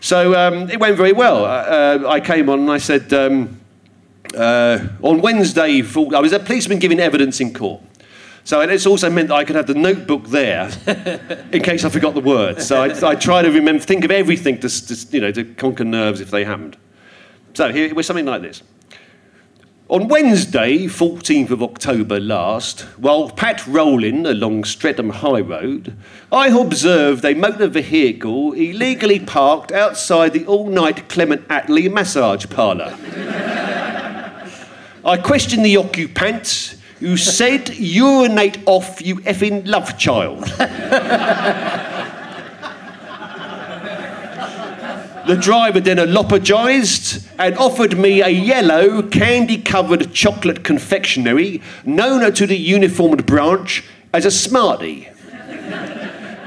[0.00, 1.44] So um, it went very well.
[1.44, 3.60] Uh, uh, I came on and I said, um,
[4.36, 7.82] uh, on Wednesday, for- I was a policeman giving evidence in court.
[8.44, 10.70] So it's also meant that I could have the notebook there
[11.52, 12.66] in case I forgot the words.
[12.66, 15.84] So I, I try to remember, think of everything to, to you know, to conquer
[15.84, 16.78] nerves if they happened.
[17.52, 18.62] So here it was something like this.
[19.90, 25.96] On Wednesday, 14th of October last, while patrolling along Streatham High Road,
[26.30, 32.94] I observed a motor vehicle illegally parked outside the all night Clement Attlee massage parlour.
[35.06, 40.44] I questioned the occupant, who said, Urinate off, you effing love child.
[45.28, 52.46] The driver then apologised and offered me a yellow, candy covered chocolate confectionery known to
[52.46, 55.10] the uniformed branch as a Smartie.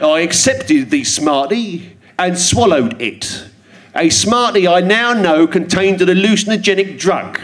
[0.02, 3.46] I accepted the Smartie and swallowed it.
[3.94, 7.39] A Smartie I now know contained an hallucinogenic drug.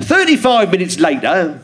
[0.00, 1.60] 35 minutes later,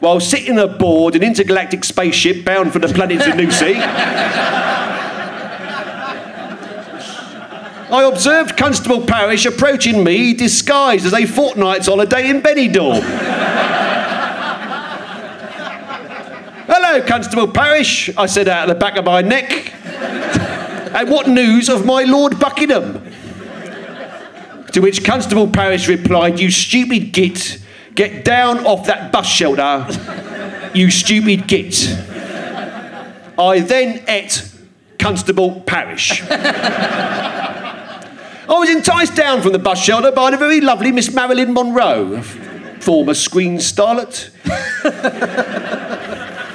[0.00, 3.74] while sitting aboard an intergalactic spaceship bound for the planet Zanussi,
[7.92, 13.02] I observed Constable Parish approaching me disguised as a fortnight's holiday in Benidorm.
[16.66, 19.74] Hello, Constable Parish, I said out of the back of my neck.
[19.84, 22.94] and what news of my Lord Buckingham?
[24.72, 27.58] To which Constable Parish replied, You stupid git,
[27.94, 29.86] get down off that bus shelter,
[30.72, 31.94] you stupid git.
[33.38, 34.50] I then ate
[34.98, 36.22] Constable Parish.
[38.48, 42.22] I was enticed down from the bus shelter by the very lovely Miss Marilyn Monroe,
[42.80, 44.30] former screen starlet.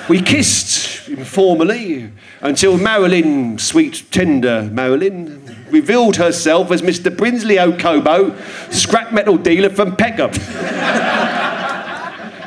[0.10, 7.10] we kissed informally until Marilyn, sweet, tender Marilyn, revealed herself as Mr.
[7.10, 8.38] Brinsley Okobo,
[8.73, 10.32] scrap metal dealer from Peckham.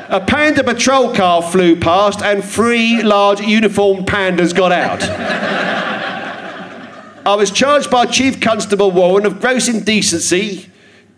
[0.09, 5.01] A panda patrol car flew past and three large uniformed pandas got out.
[7.23, 10.69] I was charged by Chief Constable Warren of gross indecency,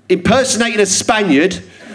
[0.09, 1.63] impersonating a Spaniard,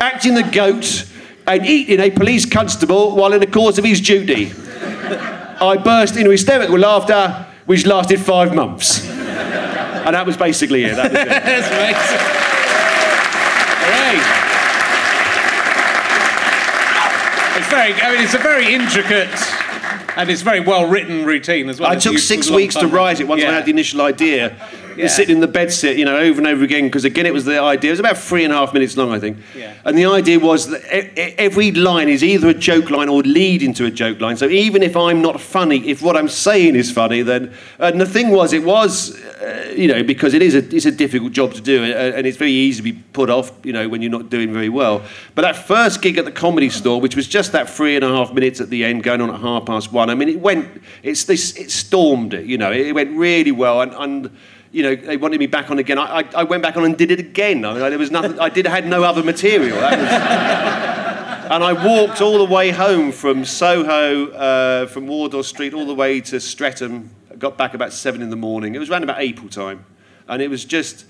[0.00, 1.06] acting the goat,
[1.46, 4.52] and eating a police constable while in the course of his duty.
[4.52, 9.08] I burst into hysterical laughter, which lasted five months.
[9.08, 10.96] And that was basically it.
[10.96, 11.28] That was it.
[11.28, 11.68] That's.
[11.70, 11.96] Great.
[17.58, 19.55] It's very, I mean, it's a very intricate
[20.16, 21.90] and it's very well written routine as well.
[21.90, 24.56] I took six weeks to write it once I had the initial idea.
[24.96, 25.08] Yeah.
[25.08, 27.44] Sitting in the bed sit, you know, over and over again, because again, it was
[27.44, 27.90] the idea.
[27.90, 29.38] It was about three and a half minutes long, I think.
[29.54, 29.74] Yeah.
[29.84, 30.82] And the idea was that
[31.38, 34.36] every line is either a joke line or lead into a joke line.
[34.36, 37.52] So even if I'm not funny, if what I'm saying is funny, then.
[37.78, 40.90] And the thing was, it was, uh, you know, because it is a, it's a
[40.90, 43.88] difficult job to do, uh, and it's very easy to be put off, you know,
[43.88, 45.02] when you're not doing very well.
[45.34, 48.08] But that first gig at the comedy store, which was just that three and a
[48.08, 50.82] half minutes at the end, going on at half past one, I mean, it went,
[51.02, 53.92] it's this, it stormed it, you know, it went really well, and.
[53.94, 54.30] and
[54.76, 55.98] you know, they wanted me back on again.
[55.98, 57.64] I, I, I went back on and did it again.
[57.64, 58.38] I mean, there was nothing.
[58.38, 59.74] I did had no other material.
[59.74, 65.86] Was, and I walked all the way home from Soho, uh, from Wardour Street, all
[65.86, 67.08] the way to Streatham.
[67.32, 68.74] I got back about seven in the morning.
[68.74, 69.86] It was around about April time,
[70.28, 71.06] and it was just.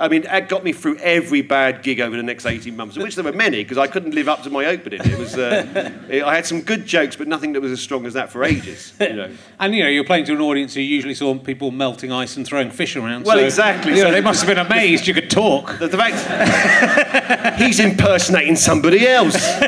[0.00, 3.02] I mean, it got me through every bad gig over the next 18 months, of
[3.02, 5.00] which there were many, because I couldn't live up to my opening.
[5.04, 8.06] It was, uh, it- I had some good jokes, but nothing that was as strong
[8.06, 8.94] as that for ages.
[8.98, 9.30] You know.
[9.60, 12.46] And you know, you're playing to an audience who usually saw people melting ice and
[12.46, 13.26] throwing fish around.
[13.26, 13.92] Well, so, exactly.
[13.92, 15.78] You know, So- they must have been amazed you could talk.
[15.78, 19.36] The, the fact he's impersonating somebody else.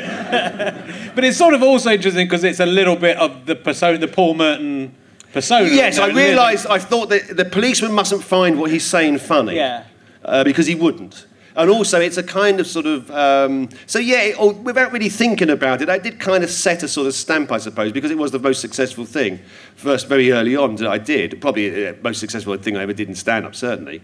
[1.14, 4.08] But it's sort of also interesting because it's a little bit of the persona, the
[4.08, 4.94] Paul Merton
[5.34, 5.68] persona.
[5.68, 6.66] Yes, you know, I realised.
[6.68, 9.56] I thought that the policeman mustn't find what he's saying funny.
[9.56, 9.84] Yeah.
[10.24, 11.26] Uh, because he wouldn't.
[11.54, 13.10] And also, it's a kind of sort of.
[13.10, 16.88] Um, so, yeah, or, without really thinking about it, I did kind of set a
[16.88, 19.38] sort of stamp, I suppose, because it was the most successful thing,
[19.76, 21.40] first very early on that I did.
[21.40, 24.00] Probably the most successful thing I ever did in stand up, certainly.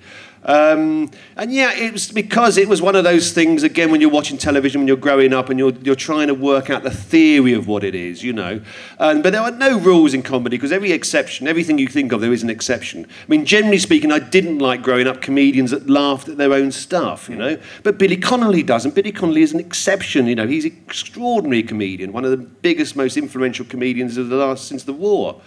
[0.49, 4.09] Um, and yeah, it was because it was one of those things, again, when you're
[4.09, 7.53] watching television, when you're growing up and you're, you're trying to work out the theory
[7.53, 8.63] of what it is, you know.
[8.99, 12.23] Um, but there are no rules in comedy because every exception, everything you think of,
[12.23, 13.05] there is an exception.
[13.05, 16.73] I mean, generally speaking, I didn't like growing up comedians that laughed at their own
[16.73, 17.59] stuff, you know.
[17.83, 18.95] But Billy Connolly doesn't.
[18.95, 20.47] Billy Connolly is an exception, you know.
[20.47, 24.85] He's an extraordinary comedian, one of the biggest, most influential comedians of the last since
[24.85, 25.43] the war.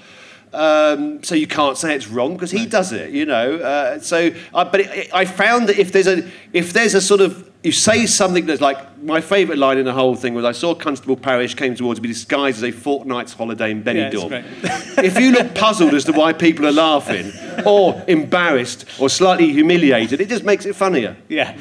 [0.54, 3.56] Um, so you can't say it's wrong because he does it, you know.
[3.56, 7.22] Uh, so, uh, but it, I found that if there's a if there's a sort
[7.22, 10.52] of you say something that's like my favourite line in the whole thing was I
[10.52, 14.30] saw Constable Parish came towards me disguised as a fortnight's holiday in Benidorm.
[14.30, 14.46] great.
[15.06, 17.32] if you look puzzled as to why people are laughing,
[17.66, 21.16] or embarrassed, or slightly humiliated, it just makes it funnier.
[21.30, 21.56] Yeah.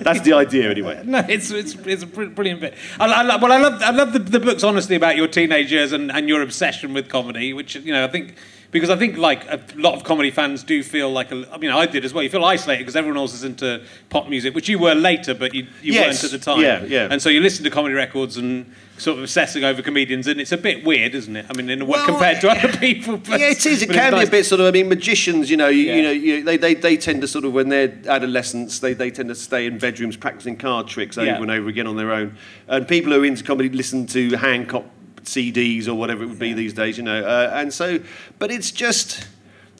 [0.00, 1.02] That's the idea, anyway.
[1.06, 2.74] No, it's, it's, it's a brilliant bit.
[2.98, 5.92] I, I, well, I love, I love the, the book's honestly, about your teenage years
[5.92, 8.34] and, and your obsession with comedy, which, you know, I think,
[8.76, 11.70] because I think, like, a lot of comedy fans do feel like, a, I mean,
[11.70, 12.22] I did as well.
[12.22, 15.54] You feel isolated because everyone else is into pop music, which you were later, but
[15.54, 16.60] you, you Yes, weren't at the time.
[16.60, 17.08] yeah, yeah.
[17.10, 20.52] And so you listen to comedy records and sort of obsessing over comedians, and it's
[20.52, 21.44] a bit weird, isn't it?
[21.50, 23.18] I mean, in a way, Well, compared to other people.
[23.18, 23.82] But, yeah, it is.
[23.82, 24.28] It can be nice.
[24.28, 24.66] a bit sort of.
[24.66, 25.50] I mean, magicians.
[25.50, 25.96] You know, you, Yeah.
[25.96, 29.10] you know, you, they, they they tend to sort of when they're adolescents, they, they
[29.10, 31.36] tend to stay in bedrooms practicing card tricks over Yeah.
[31.42, 32.38] and over again on their own.
[32.68, 34.84] And people who are into comedy listen to Hancock
[35.26, 36.96] CDs or whatever it would be these days.
[36.96, 38.00] You know, uh, and so,
[38.38, 39.26] but it's just,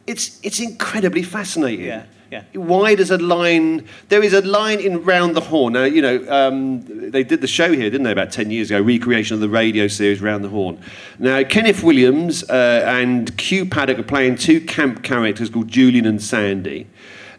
[0.07, 1.87] it's it's incredibly fascinating.
[1.87, 2.43] Yeah, yeah.
[2.55, 3.87] Why does a line?
[4.09, 5.75] There is a line in Round the Horne.
[5.75, 8.81] Now, you know, um, they did the show here, didn't they, about 10 years ago,
[8.81, 10.81] recreation of the radio series Round the Horne.
[11.19, 16.21] Now, Kenneth Williams uh, and Hugh Paddick are playing two camp characters called Julian and
[16.21, 16.89] Sandy.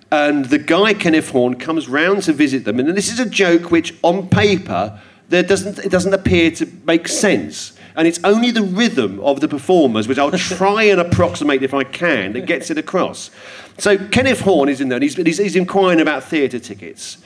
[0.10, 2.80] And the guy, Kenneth Horne, comes round to visit them.
[2.80, 7.10] And this is a joke which, on paper, there doesn't, it doesn't appear to make
[7.10, 7.77] sense.
[7.98, 11.84] And it's only the rhythm of the performers, which I'll try and approximate if I
[11.84, 13.32] can, that gets it across.
[13.80, 17.18] So Kenneth Horne is in there, and he's, he's, he's inquiring about theatre tickets.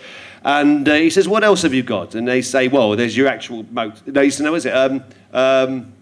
[0.44, 3.28] And uh, he says, "What else have you got?" And they say, "Well, there's your
[3.28, 5.04] actual moat." No, he says, "No, is it?" Um,
[5.34, 5.94] um,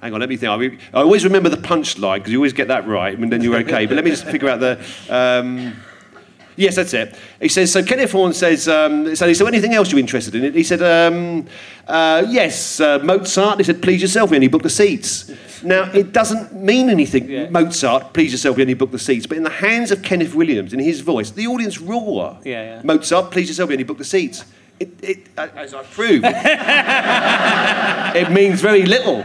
[0.00, 0.50] hang on, let me think.
[0.50, 3.42] I, mean, I always remember the punchline because you always get that right, and then
[3.42, 3.86] you're okay.
[3.86, 4.78] but let me just figure out the.
[5.08, 5.74] Um,
[6.56, 7.16] Yes, that's it.
[7.40, 10.52] He says, so Kenneth Horne says, um, so he said, anything else you're interested in?
[10.52, 11.46] He said, um,
[11.86, 13.58] uh, yes, uh, Mozart.
[13.58, 15.32] He said, please yourself, we only book the seats.
[15.62, 17.48] Now, it doesn't mean anything, Yeah.
[17.50, 19.26] Mozart, please yourself, we only book the seats.
[19.26, 22.38] But in the hands of Kenneth Williams, in his voice, the audience roar.
[22.44, 22.82] Yeah, yeah.
[22.84, 24.44] Mozart, please yourself, we only book the seats.
[24.80, 26.24] It, it, as I proved,
[28.16, 29.24] it means very little.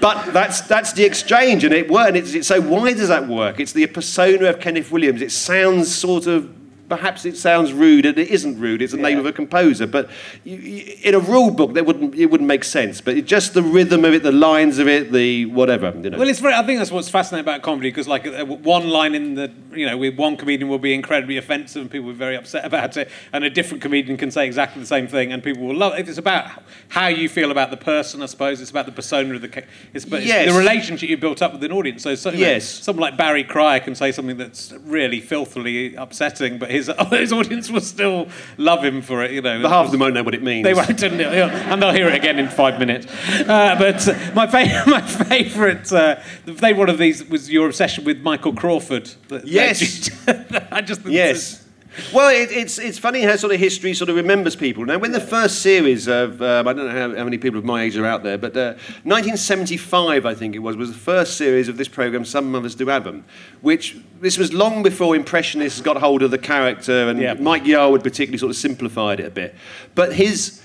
[0.00, 2.08] But that's, that's the exchange, and it worked.
[2.08, 3.58] And it's, it's, so why does that work?
[3.58, 5.22] It's the persona of Kenneth Williams.
[5.22, 6.54] It sounds sort of,
[6.88, 8.82] perhaps it sounds rude, and it isn't rude.
[8.82, 9.86] It's the name of a composer.
[9.86, 10.10] But
[10.44, 13.00] you, you, in a rule book, that wouldn't, it wouldn't make sense.
[13.00, 15.92] But it, just the rhythm of it, the lines of it, the whatever.
[16.02, 16.18] You know.
[16.18, 16.54] Well, it's very.
[16.54, 19.86] I think that's what's fascinating about comedy because, like, uh, one line in the, you
[19.86, 22.96] know, with one comedian will be incredibly offensive and people will be very upset about
[22.96, 25.94] it, and a different comedian can say exactly the same thing and people will love
[25.98, 26.08] it.
[26.08, 26.50] It's about
[26.88, 28.60] how you feel about the person, I suppose.
[28.60, 29.64] It's about the persona of the.
[29.92, 30.50] It's, but Yes.
[30.52, 32.02] the relationship you built up with an audience.
[32.02, 32.64] So, so you know, Yes.
[32.68, 37.70] someone like Barry Cryer can say something that's really filthily upsetting, but his his audience
[37.70, 39.30] will still love him for it.
[39.32, 40.64] You know, but half of them won't know what it means.
[40.64, 43.06] they won't, and they'll, and they'll hear it again in five minutes.
[43.40, 48.04] Uh, but my, fa- my favourite, uh, the favourite one of these was your obsession
[48.04, 49.10] with Michael Crawford.
[49.44, 50.10] Yes.
[50.70, 51.63] I just think this is- Yes.
[52.12, 54.84] Well, it, it's, it's funny how sort of history sort of remembers people.
[54.84, 57.64] Now, when the first series of, um, I don't know how, how many people of
[57.64, 61.36] my age are out there, but uh, 1975, I think it was, was the first
[61.36, 63.24] series of this programme, Some Mothers Do have them,
[63.60, 67.34] which this was long before Impressionists got hold of the character, and Yeah.
[67.34, 69.54] Mike Yarwood particularly sort of simplified it a bit.
[69.94, 70.63] But his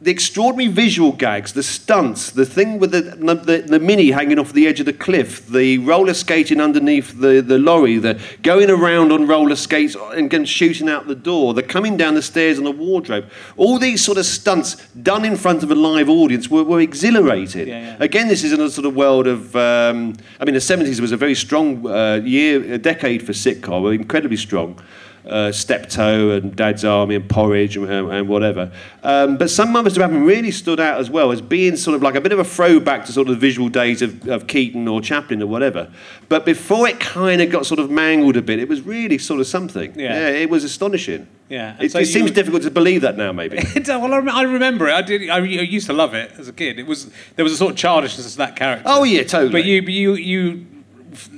[0.00, 4.52] the extraordinary visual gags, the stunts, the thing with the, the, the mini hanging off
[4.52, 9.10] the edge of the cliff, the roller skating underneath the, the lorry, the going around
[9.10, 12.64] on roller skates and again shooting out the door, the coming down the stairs on
[12.64, 16.62] the wardrobe, all these sort of stunts done in front of a live audience were,
[16.62, 17.66] were exhilarating.
[17.66, 17.96] Yeah, yeah.
[17.98, 21.10] Again, this is in a sort of world of, um, I mean, the 70s was
[21.10, 24.80] a very strong uh, year, a decade for sitcom, incredibly strong.
[25.26, 28.72] Uh, Steptoe and Dad's Army and Porridge and, and, whatever.
[29.02, 31.94] Um, but some Mothers Do Have 'Em really stood out as well as being sort
[31.96, 34.46] of like a bit of a throwback to sort of the visual days of, of
[34.46, 35.90] Keaton or Chaplin or whatever.
[36.30, 39.40] But before it kind of got sort of mangled a bit, it was really sort
[39.40, 39.98] of something.
[39.98, 40.28] Yeah.
[40.28, 41.26] it was astonishing.
[41.48, 43.58] Yeah, It, so it seems difficult to believe that now, maybe.
[43.88, 44.92] Well, I, rem- I remember it.
[44.92, 45.30] I did.
[45.30, 46.78] I, I used to love it as a kid.
[46.78, 48.84] It was there was a sort of childishness to that character.
[48.86, 49.52] Oh, yeah, totally.
[49.52, 50.66] But you you you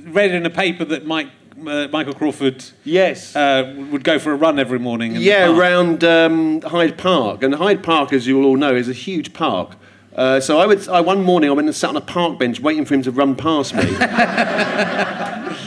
[0.05, 1.29] read in a paper that Mike
[1.67, 3.35] uh, Michael Crawford yes.
[3.35, 5.15] uh, would go for a run every morning.
[5.15, 9.33] Yeah, around um, Hyde Park, and Hyde Park, as you all know, is a huge
[9.33, 9.75] park.
[10.15, 12.59] Uh, so I would, I, one morning I went and sat on a park bench
[12.59, 13.83] waiting for him to run past me.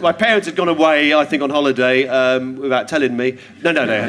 [0.00, 3.38] My parents had gone away, I think, on holiday um, without telling me.
[3.62, 4.02] No, no, no.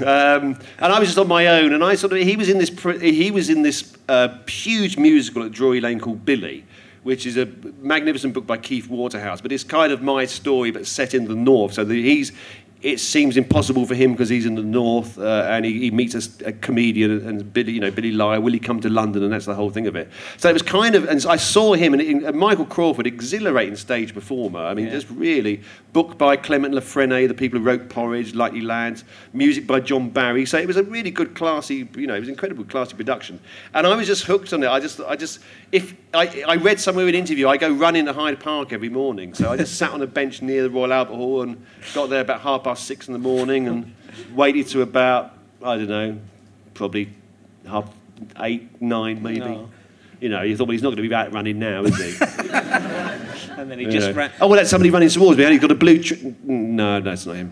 [0.00, 2.58] um, and I was just on my own, and I sort of he was in
[2.58, 6.64] this pr- he was in this uh, huge musical at Drury Lane called Billy,
[7.02, 7.46] which is a
[7.80, 9.40] magnificent book by Keith Waterhouse.
[9.40, 11.74] But it's kind of my story, but set in the north.
[11.74, 12.32] So he's
[12.82, 16.14] it seems impossible for him because he's in the north uh, and he, he meets
[16.40, 18.40] a comedian and Billy, you know, Billy Liar.
[18.40, 19.22] Will he come to London?
[19.22, 20.10] And that's the whole thing of it.
[20.36, 24.12] So it was kind of, and I saw him and, and Michael Crawford, exhilarating stage
[24.12, 24.58] performer.
[24.58, 24.92] I mean, Yeah.
[24.92, 25.60] just really
[25.92, 30.08] book by Clement La Frenais, the people who wrote Porridge, Lightly Lands, music by John
[30.10, 30.44] Barry.
[30.44, 33.38] So it was a really good, classy, you know, it was incredible, classy production.
[33.74, 34.68] And I was just hooked on it.
[34.68, 35.38] I just, I just,
[35.70, 38.88] if I, I read somewhere in an interview, I go running to Hyde Park every
[38.88, 39.34] morning.
[39.34, 41.64] So I just sat on a bench near the Royal Albert Hall and
[41.94, 43.94] got there about half past six in the morning and
[44.34, 45.32] waited to about,
[45.62, 46.18] I don't know,
[46.74, 47.12] probably
[47.66, 47.88] half
[48.40, 49.40] eight, nine, maybe.
[49.40, 49.68] No.
[50.20, 52.14] You know, you thought, well, he's not going to be out running now, is he?
[52.52, 54.14] and then he You just know.
[54.14, 54.30] ran.
[54.40, 55.42] Oh, well, that's somebody running towards me.
[55.44, 56.00] and He's got a blue.
[56.00, 57.50] Tr- no, no, not him.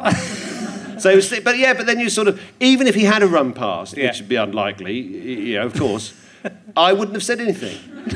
[1.00, 3.52] so, was, but yeah, but then you sort of, even if he had a run
[3.52, 4.06] past, Yeah.
[4.09, 6.14] which would be unlikely, you know, of course,
[6.76, 7.76] I wouldn't have said anything.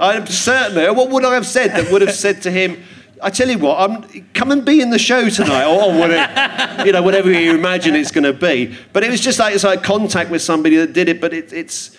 [0.00, 0.96] I'm certain.
[0.96, 2.82] What would I have said that would have said to him?
[3.22, 6.84] I tell you what, I'm, come and be in the show tonight, or, or whatever,
[6.86, 8.76] you know, whatever you imagine it's going to be.
[8.92, 11.20] But it was just like it's like contact with somebody that did it.
[11.20, 11.96] But it, it's,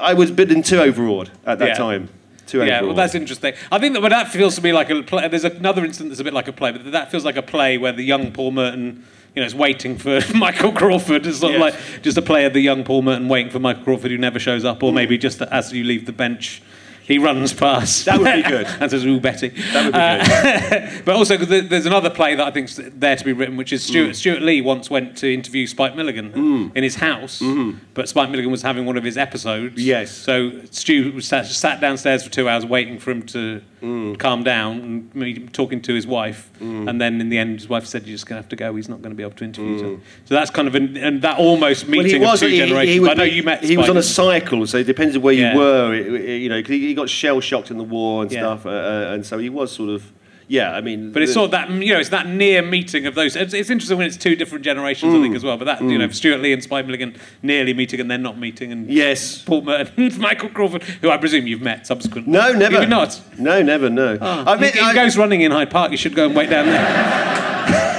[0.00, 1.74] I was bitten too overawed at that Yeah.
[1.74, 2.08] time.
[2.46, 2.86] Too Yeah, overawed.
[2.86, 3.52] well, that's interesting.
[3.70, 5.28] I think that but that feels to me like a play.
[5.28, 7.76] There's another instance that's a bit like a play, but that feels like a play
[7.78, 9.04] where the young Paul Merton,
[9.34, 11.26] you know, is waiting for Michael Crawford.
[11.26, 13.84] It's sort of like just a play of the young Paul Merton waiting for Michael
[13.84, 16.62] Crawford who never shows up, or maybe just as you leave the bench,
[17.08, 18.04] he runs past.
[18.04, 18.66] That would be good.
[18.66, 21.04] and says, "Ooh, Betty." That would be good.
[21.06, 24.10] but also, there's another play that I think's there to be written, which is Stuart,
[24.10, 24.14] mm.
[24.14, 26.76] Stewart Lee once went to interview Spike Milligan mm.
[26.76, 27.78] in his house, mm-hmm.
[27.94, 29.82] but Spike Milligan was having one of his episodes.
[29.82, 30.14] Yes.
[30.14, 34.18] So Stu sat, sat downstairs for two hours waiting for him to mm.
[34.18, 36.88] calm down and talking to his wife, mm.
[36.88, 38.74] and then in the end, his wife said, "You're just going to have to go.
[38.74, 40.00] He's not going to be able to interview." Mm.
[40.24, 42.94] So that's kind of an, and that almost meeting well, was, of two he, generations.
[42.94, 43.64] He, he I know you met.
[43.64, 45.52] He was on a cycle, so it depends on where yeah.
[45.52, 45.94] you were.
[45.94, 48.40] You know, he, he got shell shocked in the war and yeah.
[48.40, 50.12] stuff, uh, uh, and so he was sort of.
[50.48, 53.14] Yeah, I mean, but it's sort of that you know, it's that near meeting of
[53.14, 53.36] those.
[53.36, 55.58] It's, it's interesting when it's two different generations, mm, I think, as well.
[55.58, 55.92] But that mm.
[55.92, 59.42] you know, Stewart Lee and Spike Milligan nearly meeting and then not meeting, and yes,
[59.42, 62.32] Paul Merton and Michael Crawford, who I presume you've met subsequently.
[62.32, 62.86] No, never.
[62.86, 63.20] Not.
[63.38, 63.90] No, never.
[63.90, 64.16] No.
[64.18, 65.90] Oh, I mean, he, he I, goes running in Hyde Park.
[65.90, 67.98] You should go and wait down there.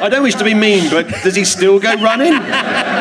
[0.00, 2.32] I don't wish to be mean, but does he still go running?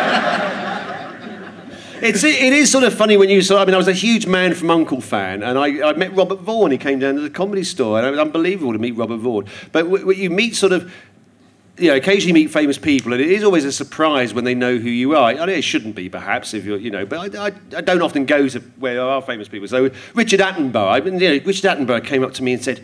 [2.07, 3.61] It's, it is sort of funny when you saw.
[3.61, 6.39] I mean, I was a huge Man from Uncle fan, and I, I met Robert
[6.39, 6.71] Vaughan.
[6.71, 9.45] He came down to the comedy store, and it was unbelievable to meet Robert Vaughan.
[9.71, 10.91] But w- w- you meet sort of
[11.77, 14.77] you know, occasionally meet famous people, and it is always a surprise when they know
[14.77, 15.31] who you are.
[15.31, 18.25] I it shouldn't be, perhaps, if you're, you know, but I, I, I don't often
[18.25, 19.67] go to where there are famous people.
[19.67, 22.83] So Richard Attenborough, I mean, you know, Richard Attenborough came up to me and said,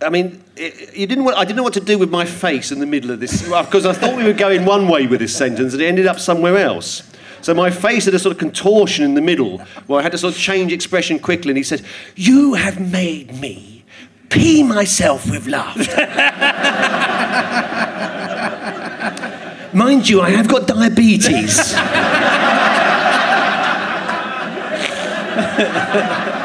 [0.00, 2.70] I mean, it, you didn't want, I didn't know what to do with my face
[2.70, 5.34] in the middle of this, because I thought we were going one way with this
[5.36, 7.02] sentence, and it ended up somewhere else.
[7.44, 10.18] So my face had a sort of contortion in the middle where I had to
[10.18, 11.50] sort of change expression quickly.
[11.50, 11.82] And he said,
[12.16, 13.84] You have made me
[14.30, 16.06] pee myself with laughter.
[19.76, 21.74] Mind you, I have got diabetes.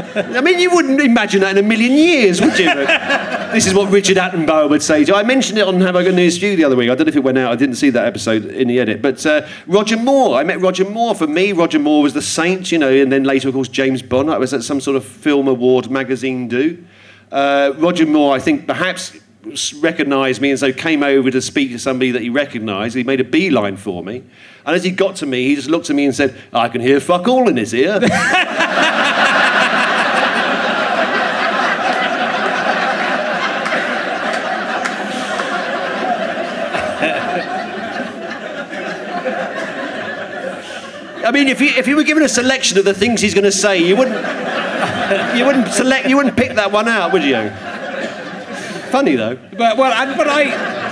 [0.14, 2.66] I mean, you wouldn't imagine that in a million years, would you?
[3.52, 5.16] this is what Richard Attenborough would say to you.
[5.16, 6.90] I mentioned it on Have I Got News to You the other week.
[6.90, 7.52] I don't know if it went out.
[7.52, 9.02] I didn't see that episode in the edit.
[9.02, 11.14] But uh, Roger Moore, I met Roger Moore.
[11.14, 14.02] For me, Roger Moore was the saint, you know, and then later, of course, James
[14.02, 14.30] Bond.
[14.30, 16.84] I was at some sort of film award magazine do.
[17.30, 19.16] Uh, Roger Moore, I think, perhaps
[19.80, 22.94] recognised me and so came over to speak to somebody that he recognised.
[22.94, 24.22] He made a beeline for me.
[24.66, 26.80] And as he got to me, he just looked at me and said, I can
[26.80, 28.00] hear fuck all in his ear.
[41.30, 43.44] I mean, if you, if you were given a selection of the things he's going
[43.44, 44.16] to say, you wouldn't,
[45.36, 47.50] you wouldn't select, you wouldn't pick that one out, would you?
[48.90, 49.36] Funny though.
[49.56, 50.40] But well, and, but I,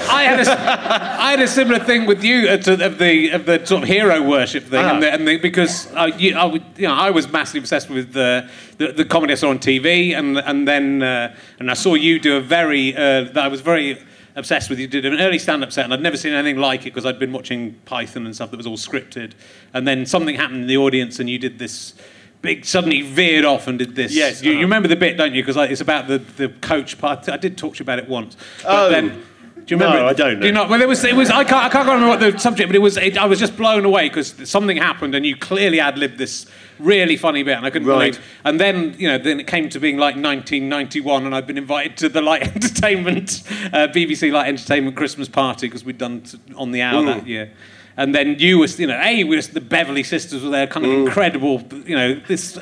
[0.09, 0.51] I had a,
[1.21, 3.89] I had a similar thing with you uh, to, of the of the sort of
[3.89, 4.95] hero worship thing, ah.
[4.95, 8.13] and, the, and the, because I, you, I, you know, I was massively obsessed with
[8.13, 11.95] the, the, the comedy I saw on TV, and and then uh, and I saw
[11.95, 14.01] you do a very uh, that I was very
[14.39, 14.79] obsessed with.
[14.79, 17.19] You did an early stand-up set, and I'd never seen anything like it because I'd
[17.19, 19.33] been watching Python and stuff that was all scripted.
[19.75, 21.95] And then something happened in the audience, and you did this
[22.41, 24.15] big suddenly veered off and did this.
[24.15, 24.61] Yes, you, uh-huh.
[24.61, 25.43] you remember the bit, don't you?
[25.43, 27.29] Because it's about the, the coach part.
[27.29, 28.37] I did talk to you about it once.
[28.63, 28.91] But oh.
[28.91, 29.23] then
[29.69, 30.01] do you remember?
[30.03, 30.41] No, I don't.
[30.41, 30.71] Do you not?
[30.71, 31.05] Well, there was.
[31.05, 31.29] It was.
[31.29, 31.63] I can't.
[31.63, 32.97] I can't remember what the subject, but it was.
[32.97, 36.47] It, I was just blown away because something happened, and you clearly ad libbed this
[36.79, 38.13] really funny bit, and I couldn't right.
[38.13, 38.27] believe.
[38.47, 41.99] And then you know, then it came to being like 1991, and I'd been invited
[41.99, 46.73] to the Light Entertainment, uh, BBC Light Entertainment Christmas party because we'd done t- on
[46.73, 47.07] the hour mm.
[47.07, 47.53] that year.
[47.99, 50.87] And then you was, you know, a we was the Beverley Sisters were there, kind
[50.87, 51.07] of mm.
[51.07, 52.57] incredible, you know, this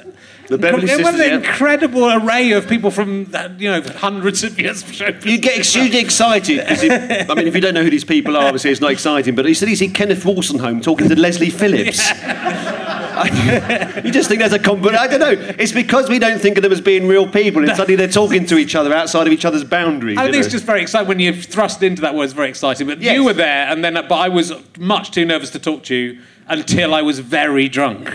[0.48, 1.04] the Beverley Sisters.
[1.04, 4.82] What an incredible array of people from you know hundreds of years.
[4.98, 6.82] You get hugely excited because
[7.28, 9.34] I mean, if you don't know who these people are, obviously it's not exciting.
[9.34, 12.10] But you said you see Kenneth Wolstenholme talking to Leslie Phillips.
[14.04, 14.90] you just think there's a combo.
[14.90, 15.54] I don't know.
[15.58, 18.44] It's because we don't think of them as being real people, and suddenly they're talking
[18.46, 20.18] to each other outside of each other's boundaries.
[20.18, 22.24] I think it's just very exciting when you're thrust into that word.
[22.24, 22.86] It's very exciting.
[22.86, 23.14] But yes.
[23.14, 26.20] you were there, and then but I was much too nervous to talk to you
[26.48, 28.12] until I was very drunk.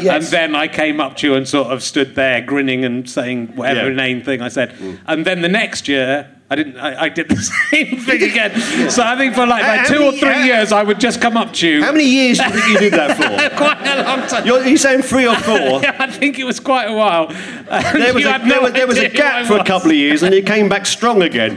[0.00, 0.24] Yes.
[0.24, 3.56] And then I came up to you and sort of stood there grinning and saying
[3.56, 3.92] whatever yeah.
[3.92, 4.72] inane thing I said.
[4.72, 4.98] Mm.
[5.06, 6.76] And then the next year, I didn't.
[6.76, 7.36] I, I, did the
[7.70, 8.52] same thing again.
[8.54, 8.88] Yeah.
[8.88, 11.36] So I think for like, like two many, or three years, I would just come
[11.36, 11.82] up to you.
[11.82, 13.56] How many years do you think you did that for?
[13.56, 14.46] quite a long time.
[14.46, 15.56] You're, you saying three or four?
[15.82, 17.26] yeah, I think it was quite a while.
[17.26, 20.22] There was, a, no there, was, there was a gap for a couple of years,
[20.22, 21.56] and you came back strong again.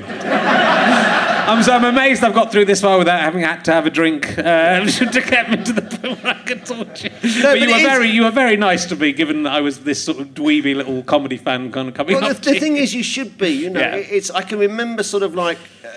[1.50, 3.89] I'm, so I'm amazed I've got through this far without having had to have a
[3.89, 7.41] drink uh, to get me to the point where I could talk to you.
[7.41, 9.62] No, but, but you were very, you were very nice to me, given that I
[9.62, 12.38] was this sort of dweeby little comedy fan kind of coming well, up.
[12.38, 13.50] The, the thing is, you should be.
[13.50, 13.95] You know, yeah.
[13.95, 15.60] it's I can remember sort of like.
[15.84, 15.89] Uh,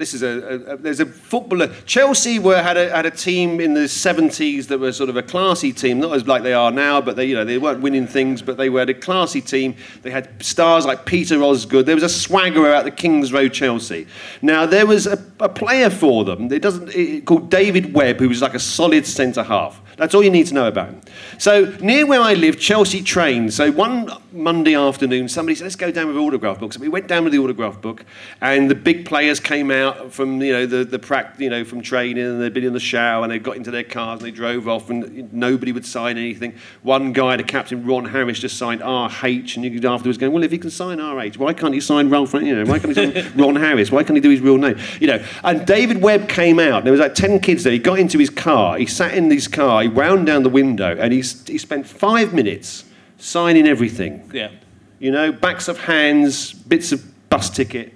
[0.00, 1.68] this is a, a, there's a footballer.
[1.84, 5.22] Chelsea were had a had a team in the 70s that were sort of a
[5.22, 8.06] classy team, not as like they are now, but they you know they weren't winning
[8.06, 9.76] things, but they were a classy team.
[10.00, 11.84] They had stars like Peter Osgood.
[11.84, 14.06] There was a swagger at the Kings Road Chelsea.
[14.40, 16.50] Now there was a, a player for them.
[16.50, 19.82] It doesn't it, called David Webb, who was like a solid centre half.
[20.00, 21.02] That's all you need to know about him.
[21.36, 23.54] So near where I live, Chelsea trains.
[23.54, 27.22] So one Monday afternoon, somebody said, "Let's go down with autograph books." we went down
[27.22, 28.06] with the autograph book,
[28.40, 31.82] and the big players came out from you know the the prac, you know from
[31.82, 34.30] training, and they'd been in the shower, and they got into their cars and they
[34.30, 36.54] drove off, and nobody would sign anything.
[36.82, 40.44] One guy, the captain Ron Harris, just signed RH, and you could afterwards go, "Well,
[40.44, 42.32] if he can sign RH, why can't he sign Ralph?
[42.32, 43.90] You know, why can't he sign Ron Harris?
[43.90, 44.78] Why can't he do his real name?
[44.98, 46.84] You know?" And David Webb came out.
[46.84, 47.74] There was like ten kids there.
[47.74, 48.78] He got into his car.
[48.78, 49.82] He sat in his car.
[49.82, 52.84] He wound down the window, and he he spent five minutes
[53.18, 54.30] signing everything.
[54.32, 54.50] Yeah.
[54.98, 57.94] You know, backs of hands, bits of bus ticket.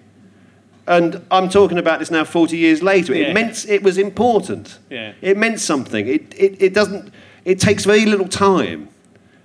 [0.87, 3.15] And I'm talking about this now 40 years later.
[3.15, 3.29] Yeah.
[3.29, 4.79] It meant it was important.
[4.91, 5.13] Yeah.
[5.21, 6.07] It meant something.
[6.07, 7.13] It, it, it doesn't,
[7.45, 8.89] it takes very little time.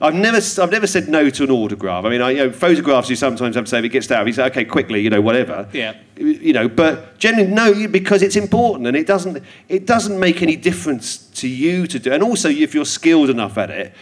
[0.02, 2.06] I've never, I've never said no to an autograph.
[2.06, 4.26] I mean, I, you know, photographs you sometimes have to say if it gets down,
[4.28, 5.68] you say, okay, quickly, you know, whatever.
[5.74, 5.96] Yeah.
[6.16, 10.56] You know, but generally, no, because it's important and it doesn't, it doesn't make any
[10.56, 12.14] difference to you to do.
[12.14, 13.94] And also, if you're skilled enough at it,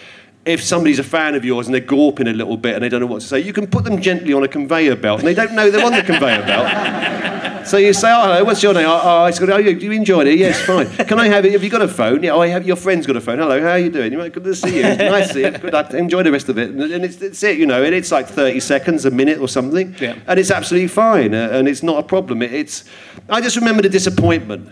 [0.46, 3.02] if somebody's a fan of yours and they're gawping a little bit and they don't
[3.02, 5.34] know what to say, you can put them gently on a conveyor belt and they
[5.34, 7.54] don't know they're on the conveyor belt.
[7.68, 8.86] So you say, oh, hello, what's your name?
[8.88, 9.50] Oh, oh, it's good.
[9.50, 10.40] oh you, you enjoyed it?
[10.40, 10.88] Yes, fine.
[11.08, 11.52] Can I have it?
[11.52, 12.24] Have you got a phone?
[12.24, 13.40] Yeah, oh, I have, your friend's got a phone.
[13.40, 14.14] Hello, how are you doing?
[14.14, 14.84] Good to see you.
[14.84, 15.52] Nice to see you.
[15.52, 16.70] Good, I enjoy the rest of it.
[16.70, 19.50] And, and it's, it's it, you know, and it's like 30 seconds, a minute or
[19.50, 19.96] something.
[20.00, 20.18] Yeah.
[20.28, 22.42] And it's absolutely fine uh, and it's not a problem.
[22.42, 22.86] It, it's,
[23.30, 24.70] I just remember the disappointment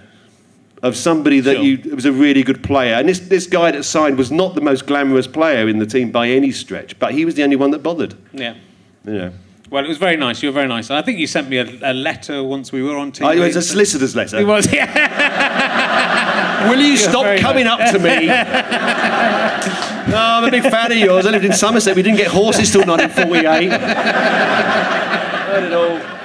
[0.81, 1.63] of somebody that Sure.
[1.63, 2.93] you was a really good player.
[2.95, 6.11] And this, this guy that signed was not the most glamorous player in the team
[6.11, 8.15] by any stretch, but he was the only one that bothered.
[8.31, 8.55] Yeah.
[9.03, 9.33] You know.
[9.69, 10.43] Well, it was very nice.
[10.43, 10.91] You were very nice.
[10.91, 13.25] I think you sent me a, a letter once we were on TV.
[13.25, 14.37] Oh, it was a solicitor's letter.
[14.37, 16.69] It was, yeah.
[16.69, 18.27] Will you stop very coming up to me?
[20.11, 21.25] no, I'm a big fan of yours.
[21.25, 21.95] I lived in Somerset.
[21.95, 23.71] We didn't get horses till 1948.
[25.41, 26.15] Heard it all.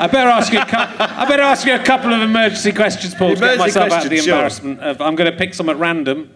[0.00, 0.60] I better ask you.
[0.60, 3.90] A cou- I better ask you a couple of emergency questions, Paul, to get myself
[3.90, 4.34] out of the sure.
[4.34, 4.78] embarrassment.
[4.80, 6.32] Of, I'm going to pick some at random.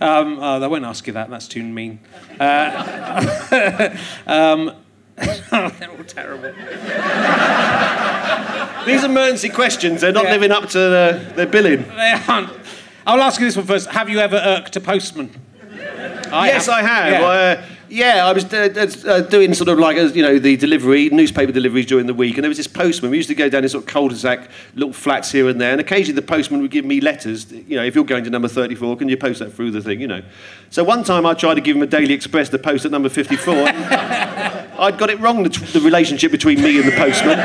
[0.00, 1.30] Um, oh, I won't ask you that.
[1.30, 2.00] That's too mean.
[2.38, 3.96] Uh,
[4.26, 4.72] um,
[5.50, 6.52] they're all terrible.
[8.86, 10.32] These emergency questions, they're not Yeah.
[10.32, 11.86] living up to the, their billing.
[11.88, 12.50] They aren't.
[13.06, 13.88] I'll ask you this one first.
[13.90, 15.30] Have you ever irked a postman?
[16.32, 17.12] I yes, I have.
[17.12, 17.26] Yeah.
[17.26, 21.08] Uh, yeah, I was uh, uh, doing sort of like uh, you know the delivery,
[21.10, 23.10] newspaper deliveries during the week, and there was this postman.
[23.10, 25.80] We used to go down in sort of cul-de-sac, little flats here and there, and
[25.80, 27.50] occasionally the postman would give me letters.
[27.52, 30.00] You know, if you're going to number 34, can you post that through the thing?
[30.00, 30.22] You know.
[30.70, 33.08] So one time I tried to give him a Daily Express to post at number
[33.08, 33.54] 54.
[34.78, 37.38] I'd got it wrong, the, the relationship between me and the postman.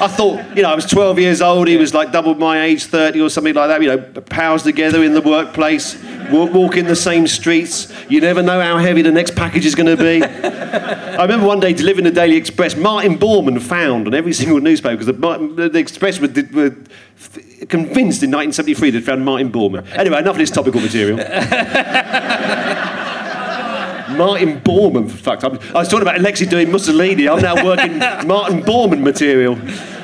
[0.00, 2.84] I thought, you know, I was 12 years old, he was like double my age,
[2.84, 6.86] 30 or something like that, you know, pals together in the workplace, walk, walk in
[6.86, 7.92] the same streets.
[8.08, 10.22] You never know how heavy the next package is going to be.
[10.22, 14.96] I remember one day delivering the Daily Express, Martin Bormann found on every single newspaper,
[14.96, 16.76] because the, the, Express were, were
[17.68, 19.84] convinced in 1973 they'd found Martin Bormann.
[19.96, 21.18] Anyway, enough of this topical material.
[24.18, 25.74] Martin Bormann, for fuck's sake.
[25.74, 27.28] I was talking about Alexei doing Mussolini.
[27.28, 29.54] I'm now working Martin Bormann material.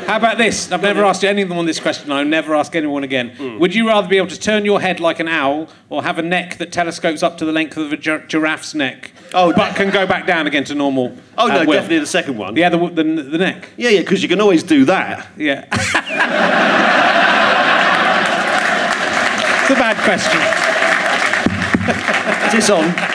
[0.06, 0.70] How about this?
[0.70, 2.12] I've never asked anyone this question.
[2.12, 3.30] I'll never ask anyone again.
[3.30, 3.58] Hmm.
[3.58, 6.22] Would you rather be able to turn your head like an owl or have a
[6.22, 9.90] neck that telescopes up to the length of a gi- giraffe's neck, Oh, but can
[9.90, 11.16] go back down again to normal?
[11.38, 11.72] Oh, no, will?
[11.72, 12.54] definitely the second one.
[12.54, 13.70] Yeah, the, the, the neck.
[13.78, 15.26] Yeah, yeah, because you can always do that.
[15.38, 15.64] Yeah.
[19.62, 20.40] it's a bad question.
[22.48, 23.13] Is this on?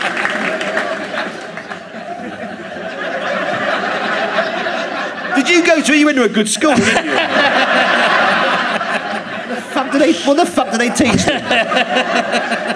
[5.90, 7.12] Did you went to a good school, didn't you?
[9.74, 11.42] fuck do they, what the fuck do they teach them?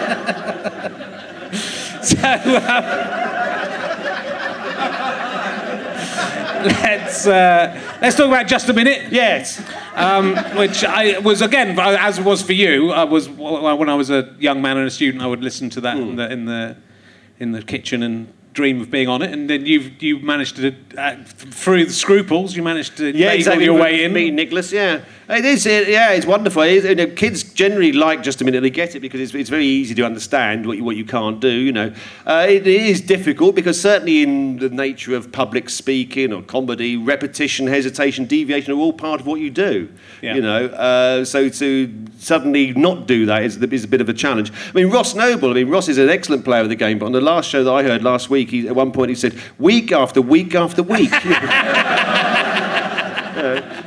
[2.03, 2.33] So, um,
[6.65, 9.09] let's uh, let's talk about just a minute.
[9.11, 9.61] Yes.
[9.95, 12.91] um, which I was again, as it was for you.
[12.91, 15.23] I was when I was a young man and a student.
[15.23, 16.03] I would listen to that Hmm.
[16.03, 16.75] in, the, in the
[17.39, 19.31] in the kitchen and dream of being on it.
[19.31, 23.65] And then you've you managed to uh, through the scruples, you managed to Yeah, exactly.
[23.65, 24.13] your way in.
[24.13, 24.71] Me, Nicholas.
[24.71, 25.65] Yeah, it is.
[25.65, 26.61] It, yeah, it's wonderful.
[26.63, 28.61] It is, you know, kids generally like just a minute.
[28.61, 31.39] They get it because it's, it's very easy to understand what you, what you can't
[31.39, 31.49] do.
[31.49, 31.93] You know,
[32.25, 36.97] uh, it, it is difficult because certainly in the nature of public speaking or comedy,
[36.97, 39.89] repetition, hesitation, deviation are all part of what you do.
[40.21, 40.35] Yeah.
[40.35, 44.13] You know, uh, so to suddenly not do that is, is a bit of a
[44.13, 44.51] challenge.
[44.51, 45.49] I mean, Ross Noble.
[45.49, 47.63] I mean, Ross is an excellent player of the game, but on the last show
[47.63, 50.82] that I heard last week, he, at one point he said, "Week after week after
[50.83, 51.09] week."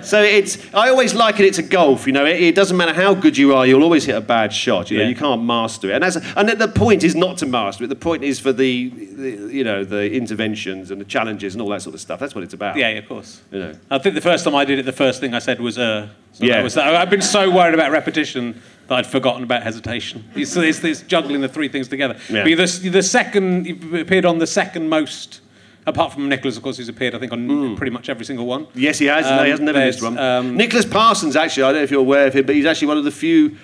[0.03, 0.59] so it's.
[0.75, 2.07] I always liken it to golf.
[2.07, 4.53] You know, it, it doesn't matter how good you are, you'll always hit a bad
[4.53, 4.91] shot.
[4.91, 5.11] You know, Yeah.
[5.11, 7.89] you can't master it, and that's and the point is not to master it.
[7.89, 11.69] The point is for the, the you know the interventions and the challenges and all
[11.71, 12.21] that sort of stuff.
[12.21, 12.77] That's what it's about.
[12.77, 13.41] Yeah, of course.
[13.51, 13.75] You know.
[13.91, 16.09] I think the first time I did it, the first thing I said was uh.
[16.33, 16.63] So Yeah.
[16.63, 16.77] was.
[16.77, 20.25] I've been so worried about repetition that I'd forgotten about hesitation.
[20.35, 22.17] It's, it's, it's juggling the three things together.
[22.29, 22.45] Yeah.
[22.45, 25.41] But the, the second, you've appeared on the second most,
[25.87, 28.67] apart from Nicholas, of course, who's appeared, I think, on pretty much every single one.
[28.75, 29.25] Yes, he has.
[29.25, 30.19] no, Um, he hasn't never missed one.
[30.19, 32.89] um, Nicholas Parsons, actually, I don't know if you're aware of him, but he's actually
[32.89, 33.57] one of the few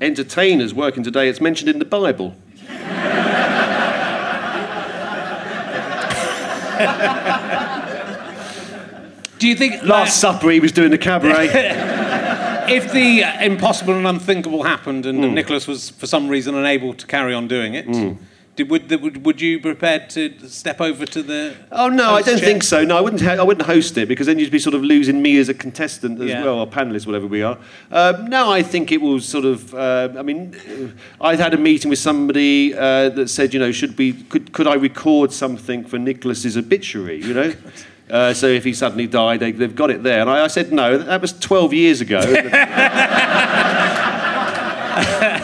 [0.00, 1.28] entertainers working today.
[1.28, 2.34] It's mentioned in the Bible.
[9.38, 11.48] Do you think Last Supper, he was doing the cabaret.
[12.70, 15.34] if the uh, impossible and unthinkable happened and Hmm.
[15.34, 18.18] Nicholas was for some reason unable to carry on doing it, did,
[18.62, 21.56] would, would, would you be prepared to step over to the?
[21.72, 22.46] Oh no, I don't chair?
[22.46, 22.84] think so.
[22.84, 23.22] No, I wouldn't.
[23.22, 25.54] Ha- I wouldn't host it because then you'd be sort of losing me as a
[25.54, 26.44] contestant as Yeah.
[26.44, 27.58] well, or panelist, whatever we are.
[27.90, 29.74] Um, no, I think it will sort of.
[29.74, 33.72] Uh, I mean, uh, I had a meeting with somebody uh, that said, you know,
[33.72, 37.22] should we could could I record something for Nicholas's obituary?
[37.22, 37.54] You know.
[38.10, 40.20] Uh, so if he suddenly died, they, they've got it there.
[40.20, 42.20] And I, I said, no, that was 12 years ago.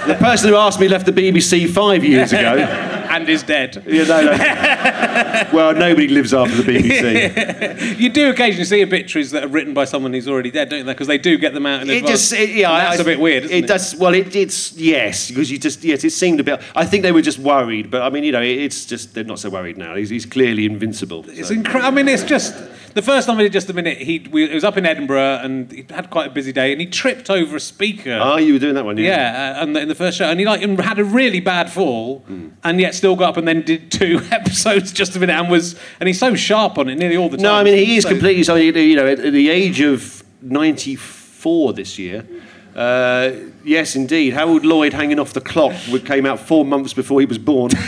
[0.07, 2.57] the person who asked me left the BBC five years ago.
[3.17, 3.83] And is dead.
[3.87, 4.33] Yeah, no, no.
[5.53, 7.97] well, nobody lives after the BBC.
[7.97, 10.85] You do occasionally see obituaries that are written by someone who's already dead, don't you?
[10.85, 12.11] Because they do get them out in It advance.
[12.29, 13.51] just, it, yeah, And that's I- a bit weird, it?
[13.51, 13.95] it does.
[13.97, 16.61] Well, it, it's yes, because you just yes, it seemed a bit.
[16.75, 19.25] I think they were just worried, but I mean, you know, it, it's just they're
[19.25, 19.95] not so worried now.
[19.95, 21.25] He's, he's clearly invincible.
[21.29, 21.55] It's so.
[21.55, 21.87] incredible.
[21.87, 22.55] I mean, it's just
[22.97, 23.99] the first time I did just a minute.
[23.99, 26.81] He we, it was up in Edinburgh and he had quite a busy day, and
[26.81, 28.19] he tripped over a speaker.
[28.21, 30.47] Ah, you were doing that one, yeah, uh, and in the first show, and he
[30.47, 32.49] like had a really bad fall, Hmm.
[32.65, 35.77] and yet still got up and then did two episodes just a minute, and was
[36.01, 37.45] and he's so sharp on it nearly all the time.
[37.45, 38.43] No, I mean he is So- completely.
[38.43, 42.27] So you know, at at the age of ninety-four this year.
[42.75, 43.31] Uh,
[43.65, 44.33] yes, indeed.
[44.35, 45.73] Harold Lloyd hanging off the clock
[46.05, 47.71] came out four months before he was born.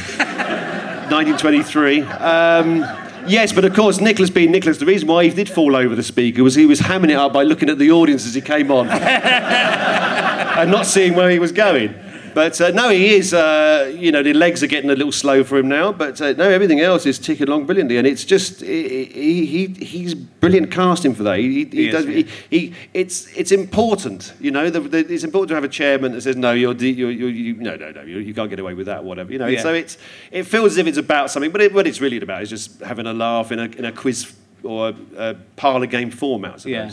[1.10, 2.02] 1923.
[2.02, 2.84] Um,
[3.28, 6.02] yes, but of course, Nicholas being Nicholas, the reason why he did fall over the
[6.02, 8.70] speaker was he was hamming it up by looking at the audience as he came
[8.70, 11.94] on and not seeing where he was going.
[12.38, 13.34] But uh, no, he is.
[13.34, 15.90] Uh, you know, the legs are getting a little slow for him now.
[15.90, 19.66] But uh, no, everything else is ticking along brilliantly, and it's just he, he, he
[19.84, 21.40] he's brilliant casting for that.
[21.40, 22.04] He, he, He does.
[22.04, 24.34] He, he, it's it's important.
[24.38, 27.10] You know, the, the, it's important to have a chairman that says no, you're, you're,
[27.10, 29.32] you're you no no no, you, you can't get away with that, or whatever.
[29.32, 29.60] You know, Yeah.
[29.62, 29.98] so it's
[30.30, 32.80] it feels as if it's about something, but it, what it's really about is just
[32.82, 34.32] having a laugh in a in a quiz
[34.62, 34.94] or a,
[35.30, 36.54] a parlor game format.
[36.54, 36.70] I suppose.
[36.70, 36.90] Yeah.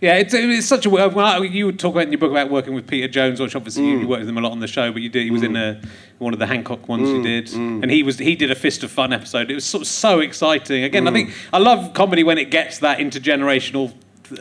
[0.00, 0.90] Yeah, it's, it's such a.
[0.90, 4.00] Well, you talk about in your book about working with Peter Jones, which obviously Mm.
[4.00, 5.24] you worked with him a lot on the show, but you did.
[5.24, 5.78] He was in a,
[6.18, 8.90] one of the Hancock ones you did, and he was he did a Fist of
[8.90, 9.50] Fun episode.
[9.50, 10.84] It was sort of so exciting.
[10.84, 13.92] Again, I think I love comedy when it gets that intergenerational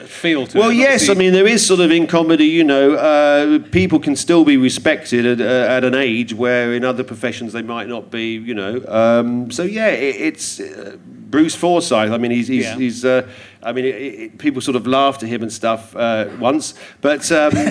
[0.06, 0.60] feel to it.
[0.60, 4.00] Well, And yes, I mean there is sort of in comedy, you know, uh, people
[4.00, 7.88] can still be respected at, uh, at an age where in other professions they might
[7.90, 8.86] not be, you know.
[8.88, 12.12] Um, so yeah, it, it's uh, Bruce Forsyth.
[12.12, 12.76] I mean, he's he's, Yeah.
[12.78, 13.28] he's uh,
[13.62, 17.30] I mean, it, it, people sort of laughed at him and stuff uh, once, but
[17.32, 17.62] um, no,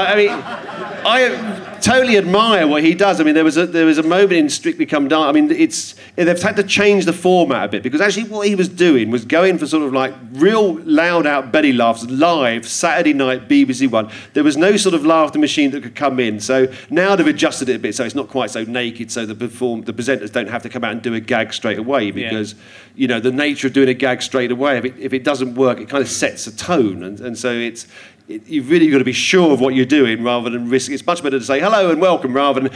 [0.00, 3.20] I mean, I totally admire what he does.
[3.20, 5.28] I mean, there was a there was a moment in Strictly Come Dancing.
[5.28, 8.54] I mean, it's they've had to change the format a bit because actually what he
[8.54, 13.12] was doing was going for sort of like real loud out belly laughs live Saturday
[13.12, 14.10] night BBC One.
[14.34, 16.40] There was no sort of laughter machine that could come in.
[16.40, 19.10] So now they've adjusted it a bit so it's not quite so naked.
[19.10, 21.78] So the perform the presenters don't have to come out and do a gag straight
[21.78, 22.54] away because
[22.94, 25.54] you know the nature of doing a gag straight away if it, if it doesn't
[25.54, 27.86] work it kind of sets a tone and, and so it's
[28.30, 30.90] it, you've really got to be sure of what you're doing rather than risk.
[30.90, 32.72] It's much better to say hello and welcome rather than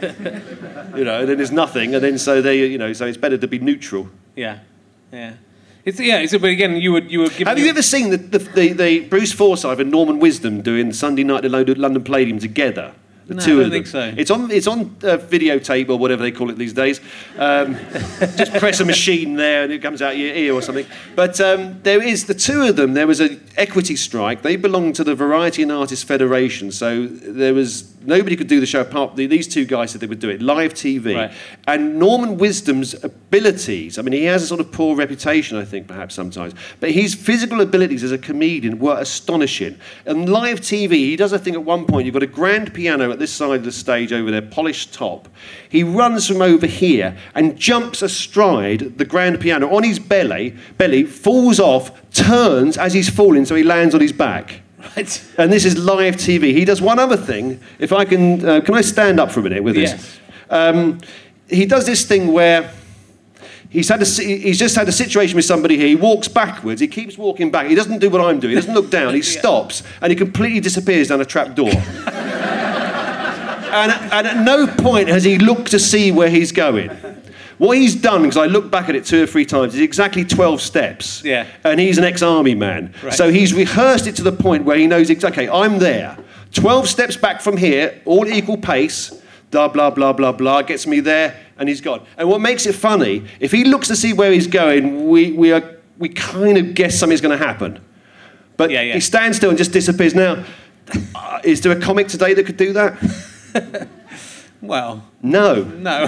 [0.96, 1.24] you know.
[1.24, 4.08] Then there's nothing, and then so they, you know, so it's better to be neutral.
[4.36, 4.58] yeah,
[5.12, 5.34] yeah.
[5.84, 6.18] It's yeah.
[6.18, 7.48] It's, but again, you would you would give.
[7.48, 11.24] Have you ever seen the, the, the, the Bruce Forsyth and Norman Wisdom doing Sunday
[11.24, 12.94] Night at London London Palladium together?
[13.30, 13.70] The No, two I don't of them.
[13.84, 14.12] think so.
[14.16, 14.50] It's on.
[14.50, 17.00] It's on uh, videotape or whatever they call it these days.
[17.38, 17.74] Um,
[18.36, 20.84] just press a machine there and it comes out your ear or something.
[21.14, 22.94] But um, there is the two of them.
[22.94, 24.42] There was an equity strike.
[24.42, 26.72] They belong to the Variety and Artists Federation.
[26.72, 29.16] So there was nobody could do the show apart.
[29.16, 31.14] These two guys said they would do it live TV.
[31.14, 31.32] Right.
[31.66, 35.86] And Norman Wisdom's abilities, I mean, he has a sort of poor reputation, I think,
[35.86, 39.78] perhaps sometimes, but his physical abilities as a comedian were astonishing.
[40.06, 43.10] And live TV, he does a thing at one point, you've got a grand piano
[43.10, 45.28] at this side of the stage over there, polished top.
[45.68, 51.04] He runs from over here and jumps astride the grand piano on his belly, belly,
[51.04, 54.59] falls off, turns as he's falling, so he lands on his back.
[54.96, 55.32] Right.
[55.38, 56.52] And this is live TV.
[56.52, 57.60] He does one other thing.
[57.78, 59.90] If I can, uh, can I stand up for a minute with this?
[59.90, 60.20] Yes.
[60.48, 61.00] Um,
[61.48, 62.72] he does this thing where
[63.70, 65.86] He's, had a, he's just had a situation with somebody here.
[65.86, 66.80] He walks backwards.
[66.80, 67.68] He keeps walking back.
[67.68, 68.50] He doesn't do what I'm doing.
[68.50, 69.14] He doesn't look down.
[69.14, 71.70] He stops and he completely disappears down a trap door.
[73.72, 76.90] and, and at no point has he looked to see where he's going.
[77.60, 80.24] What he's done, because I looked back at it two or three times, is exactly
[80.24, 81.22] 12 steps.
[81.22, 81.46] Yeah.
[81.62, 82.94] And he's an ex army man.
[83.02, 83.12] Right.
[83.12, 86.16] So he's rehearsed it to the point where he knows exactly, okay, I'm there.
[86.54, 89.12] 12 steps back from here, all equal pace,
[89.50, 92.00] blah, blah, blah, blah, blah, gets me there, and he's gone.
[92.16, 95.52] And what makes it funny, if he looks to see where he's going, we, we,
[95.52, 97.78] are, we kind of guess something's going to happen.
[98.56, 98.94] But Yeah, yeah.
[98.94, 100.14] he stands still and just disappears.
[100.14, 100.46] Now,
[101.14, 103.90] uh, is there a comic today that could do that?
[104.62, 105.62] Well, No.
[105.64, 106.04] no.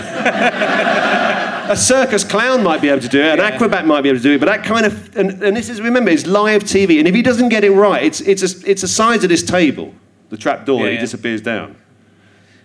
[1.68, 3.44] A circus clown might be able to do it, an Yeah.
[3.46, 5.80] acrobat might be able to do it, but that kind of, and, and this is,
[5.80, 8.82] remember, it's live TV, and if he doesn't get it right, it's, it's, a, it's
[8.82, 9.94] the size of this table,
[10.30, 11.00] the trap door, Yeah, and he yeah.
[11.00, 11.76] disappears down.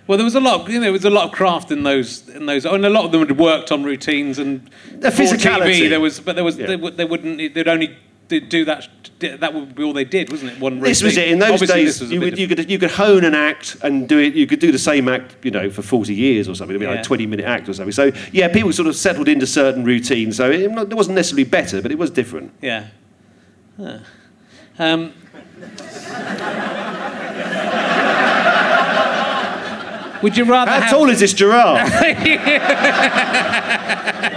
[0.07, 0.69] Well, there was a lot.
[0.69, 2.29] You know, there was a lot of craft in those.
[2.29, 4.61] In those, and a lot of them had worked on routines and
[4.97, 5.81] The physicality.
[5.81, 6.67] TV, there was, but there was yeah.
[6.67, 7.53] they, they wouldn't.
[7.53, 7.93] They'd only
[8.27, 8.89] do do that.
[9.19, 10.59] That would be all they did, wasn't it?
[10.59, 10.79] One.
[10.79, 11.29] This was it.
[11.29, 13.33] In those Obviously, days, this was a you, would, you, could, you could hone an
[13.33, 14.35] act and do it.
[14.35, 16.75] You could do the same act, you know, for 40 years or something.
[16.75, 17.91] It'd be like a 20 minute act or something.
[17.91, 20.37] So, yeah, people sort of settled into certain routines.
[20.37, 22.53] So it, it wasn't necessarily better, but it was different.
[22.61, 22.89] Yeah.
[23.77, 23.99] Huh.
[24.77, 25.13] Um,
[30.21, 30.91] would you rather How have?
[30.91, 31.91] tall is this giraffe?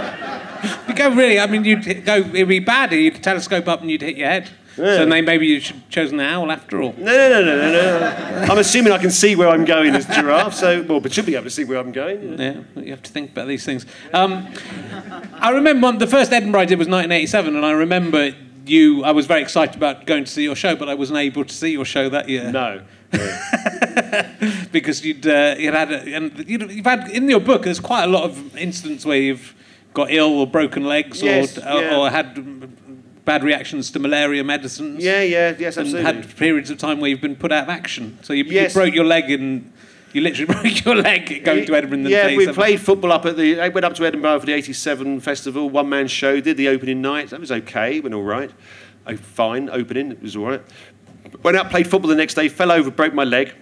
[0.87, 1.39] You go really.
[1.39, 2.17] I mean, you'd go.
[2.17, 2.91] It'd be bad.
[2.91, 4.49] You'd telescope up and you'd hit your head.
[4.77, 4.97] Yeah.
[4.97, 6.93] So then maybe you should have chosen the owl after all.
[6.97, 8.53] no, no, no, no, no, no.
[8.53, 11.35] I'm assuming I can see where I'm going as giraffe, so, well, but should be
[11.35, 12.39] able to see where I'm going.
[12.39, 13.85] Yeah, you have to think about these things.
[14.13, 14.47] Um,
[15.33, 18.33] I remember one, the first Edinburgh I did was 1987, and I remember
[18.65, 19.03] you.
[19.03, 21.53] I was very excited about going to see your show, but I wasn't able to
[21.53, 22.81] see your show that year No.
[24.71, 27.63] because you'd uh, you'd had a, and you'd, you've had in your book.
[27.63, 29.53] There's quite a lot of incidents where you've
[29.93, 31.97] got ill or broken legs Yes, or, or, uh, yeah.
[31.97, 35.03] or had bad reactions to malaria medicines.
[35.03, 36.01] Yeah, yeah, yes, and absolutely.
[36.23, 38.17] had periods of time where you've been put out of action.
[38.23, 38.73] So you, Yes.
[38.73, 39.71] you broke your leg in.
[40.13, 42.55] You literally broke your leg going to Edinburgh in the Yeah, day we seven.
[42.55, 43.61] played football up at the.
[43.61, 46.41] I went up to Edinburgh for the '87 festival, one man show.
[46.41, 47.29] Did the opening night.
[47.29, 47.99] That was okay.
[48.01, 48.51] Went all right.
[49.07, 50.11] Oh, fine opening.
[50.11, 50.61] It was all right.
[51.43, 52.49] Went out, played football the next day.
[52.49, 53.53] Fell over, broke my leg.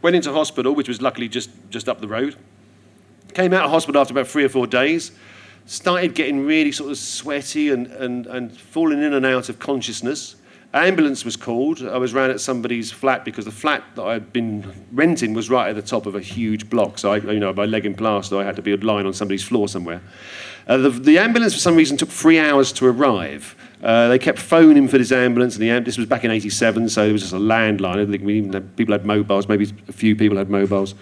[0.00, 2.36] Went into hospital, which was luckily just just up the road.
[3.32, 5.10] Came out of hospital after about three or four days.
[5.66, 10.36] Started getting really sort of sweaty and, and, and falling in and out of consciousness.
[10.74, 11.82] Ambulance was called.
[11.82, 15.68] I was round at somebody's flat because the flat that I'd been renting was right
[15.68, 16.98] at the top of a huge block.
[16.98, 19.44] So I, you know, my leg in plaster, I had to be lying on somebody's
[19.44, 20.02] floor somewhere.
[20.66, 23.54] Uh, the, the ambulance, for some reason, took three hours to arrive.
[23.82, 26.88] Uh, they kept phoning for this ambulance, and the am- this was back in '87,
[26.88, 27.98] so it was just a landline.
[27.98, 29.46] I think we even had, people had mobiles.
[29.46, 30.94] Maybe a few people had mobiles.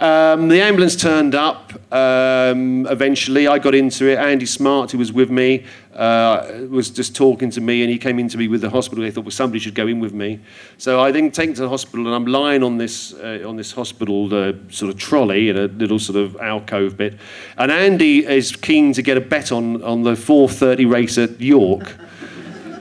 [0.00, 1.72] Um, the ambulance turned up.
[1.92, 4.18] Um, eventually, I got into it.
[4.18, 5.64] Andy Smart, who was with me,
[5.94, 9.04] uh, was just talking to me, and he came into me with the hospital.
[9.04, 10.40] They thought, well, somebody should go in with me.
[10.78, 13.70] So I then taken to the hospital, and I'm lying on this uh, on this
[13.70, 14.28] hospital
[14.70, 17.16] sort of trolley in a little sort of alcove bit.
[17.56, 21.96] And Andy is keen to get a bet on on the 4:30 race at York.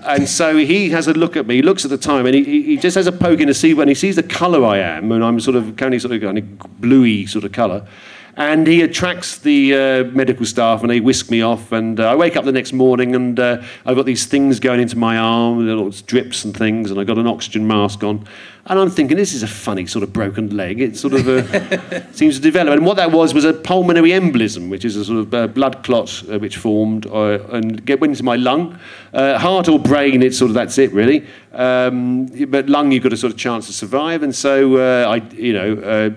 [0.06, 2.64] And so he has a look at me, he looks at the time, and he,
[2.64, 5.12] he just has a poke in to see when he sees the colour I am,
[5.12, 7.88] and I'm sort of kind of sort of kind of bluey sort of colour.
[8.36, 11.72] And he attracts the uh, medical staff, and they whisk me off.
[11.72, 14.80] And uh, I wake up the next morning, and uh, I've got these things going
[14.80, 18.28] into my arm, little drips and things, and I've got an oxygen mask on.
[18.66, 20.80] And I'm thinking, this is a funny sort of broken leg.
[20.80, 22.74] It sort of uh, seems to develop.
[22.74, 25.84] And what that was was a pulmonary embolism, which is a sort of uh, blood
[25.84, 28.80] clot uh, which formed uh, and get, went into my lung.
[29.14, 31.28] Uh, heart or brain, it's sort of that's it really.
[31.52, 34.24] Um, but lung, you've got a sort of chance to survive.
[34.24, 36.14] And so uh, I, you know,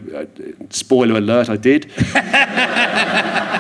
[0.70, 1.90] spoiler alert, I did.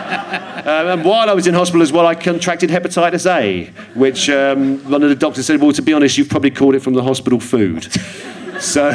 [0.66, 4.78] Um, and while I was in hospital as well, I contracted hepatitis A, which um,
[4.90, 7.04] one of the doctors said, well, to be honest, you've probably caught it from the
[7.04, 7.84] hospital food.
[8.60, 8.90] so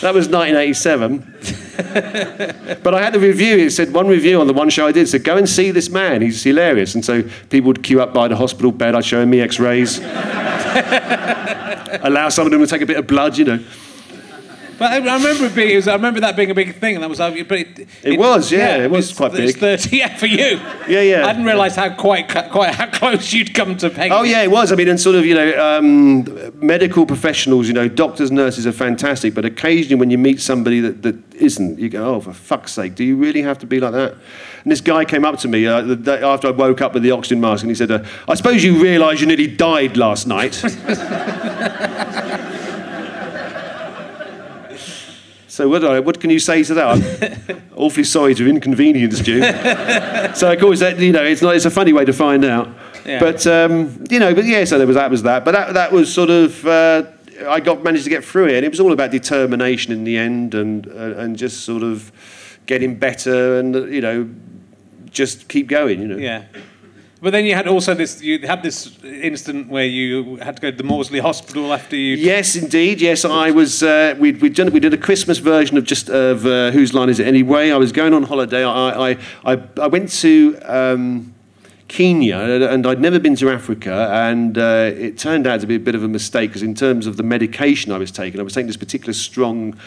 [0.00, 1.18] that was 1987.
[2.84, 3.56] but I had a review.
[3.56, 5.90] It said one review on the one show I did said, "Go and see this
[5.90, 6.22] man.
[6.22, 8.94] He's hilarious." And so people would queue up by the hospital bed.
[8.94, 9.98] I'd show him me X-rays,
[12.04, 13.58] allow some of them to take a bit of blood, you know.
[14.78, 16.94] But I, I remember it being, it was, I remember that being a big thing,
[16.96, 17.18] and that was.
[17.18, 19.60] But it, It was, yeah, it was it's- quite it's big.
[19.60, 20.60] Thirty, yeah, for you.
[20.88, 21.26] Yeah, yeah.
[21.26, 24.12] I didn't realise how quite quite how close you'd come to Peggy.
[24.14, 24.72] Oh yeah, it was.
[24.72, 26.24] I mean, and sort of you know, um,
[26.66, 31.02] medical professionals, you know, doctors, nurses are fantastic, but occasionally when you meet somebody that,
[31.02, 33.92] that isn't, you go, oh, for fuck's sake, do you really have to be like
[33.92, 34.12] that?
[34.62, 37.02] And this guy came up to me uh, the day after I woke up with
[37.02, 40.26] the oxygen mask, and he said, uh, "I suppose you realise you nearly died last
[40.26, 40.62] night."
[45.54, 47.48] So what, I, what can you say to that?
[47.48, 49.40] I'm awfully sorry to have inconvenienced you.
[50.34, 52.68] so of course that you know it's not it's a funny way to find out.
[53.06, 53.20] Yeah.
[53.20, 55.44] But um, you know, but yeah, so there was that was that.
[55.44, 57.04] But that that was sort of uh,
[57.46, 60.18] I got managed to get through it, and it was all about determination in the
[60.18, 62.10] end, and uh, and just sort of
[62.66, 64.28] getting better, and you know,
[65.10, 66.00] just keep going.
[66.00, 66.16] You know.
[66.16, 66.46] Yeah.
[67.24, 68.20] But then you had also this.
[68.20, 72.16] You had this incident where you had to go to the Maudsley Hospital after you.
[72.16, 73.00] Yes, indeed.
[73.00, 73.82] Yes, I was.
[73.82, 74.70] Uh, we'd, we'd done.
[74.70, 77.70] We did a Christmas version of just of uh, whose line is it anyway?
[77.70, 78.62] I was going on holiday.
[78.62, 80.58] I I I, I went to.
[80.64, 81.33] Um,
[81.94, 85.78] Kenya, and I'd never been to Africa, and uh, it turned out to be a
[85.78, 88.52] bit of a mistake because, in terms of the medication I was taking, I was
[88.52, 89.78] taking this particular strong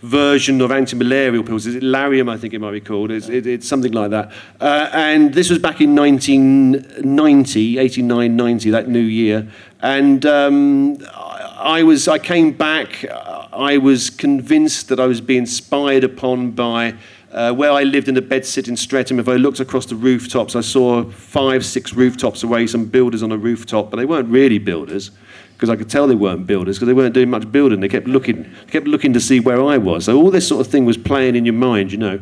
[0.00, 1.66] version of anti-malarial pills.
[1.66, 3.10] Is it Lariam, I think it might be called?
[3.10, 4.32] It's, it, it's something like that.
[4.58, 9.46] Uh, and this was back in 1990, 89, 90, that new year.
[9.80, 13.04] And um, I was, I came back.
[13.52, 16.94] I was convinced that I was being spied upon by.
[17.32, 20.56] Uh, where I lived in the bedsit in Streatham, if I looked across the rooftops,
[20.56, 24.58] I saw five, six rooftops away, some builders on a rooftop, but they weren't really
[24.58, 25.12] builders
[25.60, 27.80] because I could tell they weren't builders because they weren't doing much building.
[27.80, 30.06] They kept looking, kept looking to see where I was.
[30.06, 32.18] So all this sort of thing was playing in your mind, you know.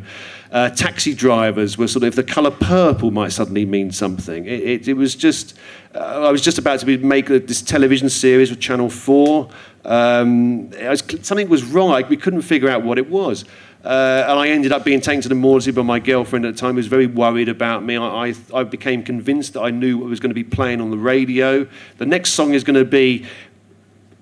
[0.51, 4.45] Uh, taxi drivers were sort of, if the colour purple might suddenly mean something.
[4.45, 5.57] It, it, it was just,
[5.95, 9.49] uh, I was just about to be, make this television series with Channel 4.
[9.85, 12.03] Um, was, something was wrong.
[12.09, 13.45] We couldn't figure out what it was.
[13.83, 16.59] Uh, and I ended up being taken to the Maudsley by my girlfriend at the
[16.59, 17.95] time, who was very worried about me.
[17.95, 20.91] I, I, I became convinced that I knew what was going to be playing on
[20.91, 21.65] the radio.
[21.97, 23.25] The next song is going to be,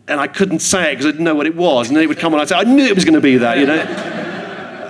[0.07, 1.87] and I couldn't say it because I didn't know what it was.
[1.87, 3.37] And then it would come on, I'd say, I knew it was going to be
[3.37, 4.25] that, you know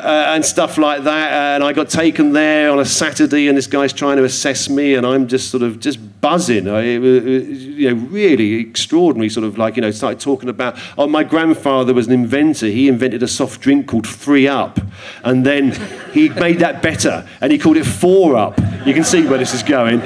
[0.07, 1.33] uh, and stuff like that.
[1.33, 4.95] And I got taken there on a Saturday, and this guy's trying to assess me,
[4.95, 6.69] and I'm just sort of just buzzing.
[6.69, 9.27] I, it was, you know, really extraordinary.
[9.27, 10.79] Sort of like you know, started talking about.
[10.97, 12.67] Oh, my grandfather was an inventor.
[12.67, 14.79] He invented a soft drink called Free Up,
[15.25, 15.73] and then
[16.13, 18.57] he made that better, and he called it Four Up.
[18.85, 20.01] You can see where this is going.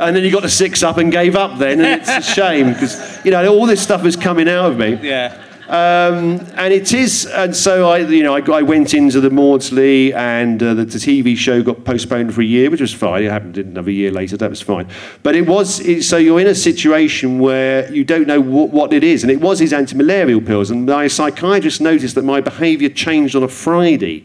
[0.00, 2.72] And then he got to six up and gave up then, and it's a shame
[2.72, 4.94] because you know all this stuff is coming out of me.
[5.02, 5.47] Yeah.
[5.68, 10.14] Um, and it is, and so I, you know, I, I went into the Maudsley,
[10.14, 13.24] and uh, the, the, TV show got postponed for a year, which was fine.
[13.24, 14.38] It happened another year later.
[14.38, 14.88] That was fine.
[15.22, 18.94] But it was it, so you're in a situation where you don't know what, what
[18.94, 20.70] it is, and it was his anti-malarial pills.
[20.70, 24.24] And my psychiatrist noticed that my behaviour changed on a Friday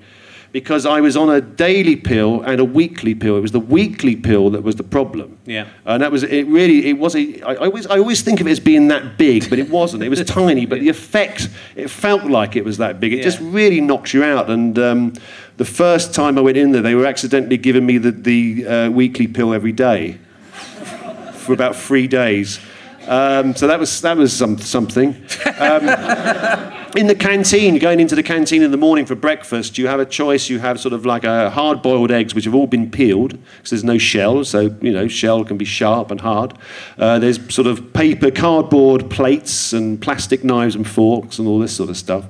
[0.53, 3.35] because I was on a daily pill and a weekly pill.
[3.35, 5.39] It was the weekly pill that was the problem.
[5.45, 5.67] Yeah.
[5.83, 6.43] And that was it.
[6.43, 7.15] Really, it was.
[7.15, 9.69] A, I, I always, I always think of it as being that big, but it
[9.71, 10.03] wasn't.
[10.03, 13.13] It was tiny, but the effect, it felt like it was that big.
[13.13, 13.23] It yeah.
[13.23, 14.51] just really knocks you out.
[14.51, 15.13] And um,
[15.57, 18.89] the first time I went in there, they were accidentally giving me the, the uh,
[18.91, 20.19] weekly pill every day
[21.33, 22.59] for about three days.
[23.07, 25.15] Um, so that was that was some, something.
[25.59, 29.99] Um, in the canteen, going into the canteen in the morning for breakfast, you have
[29.99, 30.49] a choice.
[30.49, 33.83] You have sort of like a hard-boiled eggs, which have all been peeled because there's
[33.83, 34.43] no shell.
[34.43, 36.57] So you know, shell can be sharp and hard.
[36.97, 41.75] Uh, there's sort of paper, cardboard plates and plastic knives and forks and all this
[41.75, 42.25] sort of stuff.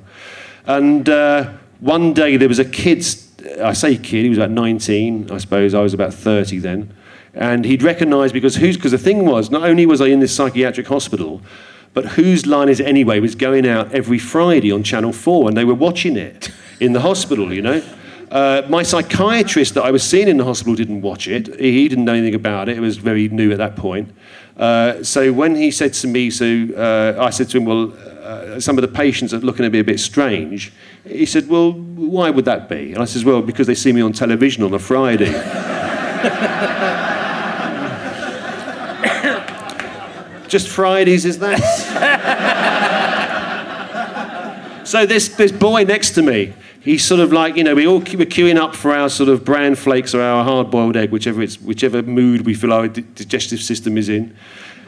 [0.66, 3.04] And uh, one day there was a kid.
[3.62, 4.22] I say kid.
[4.22, 5.74] He was about 19, I suppose.
[5.74, 6.94] I was about 30 then.
[7.34, 10.34] And he'd recognise because who's because the thing was not only was I in this
[10.34, 11.42] psychiatric hospital,
[11.94, 15.56] but whose line is it anyway was going out every Friday on Channel Four, and
[15.56, 17.52] they were watching it in the hospital.
[17.52, 17.82] You know.
[18.30, 21.60] Uh, my psychiatrist that I was seeing in the hospital didn't watch it.
[21.60, 22.76] He didn't know anything about it.
[22.76, 24.10] It was very new at that point.
[24.56, 27.92] Uh, so when he said to me, so uh, I said to him, well,
[28.24, 30.72] uh, some of the patients are looking at me a bit strange.
[31.06, 32.92] He said, well, why would that be?
[32.92, 35.30] And I said, well, because they see me on television on a Friday.
[40.54, 41.58] Just Fridays, is that?
[44.86, 48.00] so this, this boy next to me, he's sort of like, you know, we all
[48.00, 51.60] keep queuing up for our sort of bran flakes or our hard-boiled egg, whichever, it's,
[51.60, 54.36] whichever mood we feel our digestive system is in.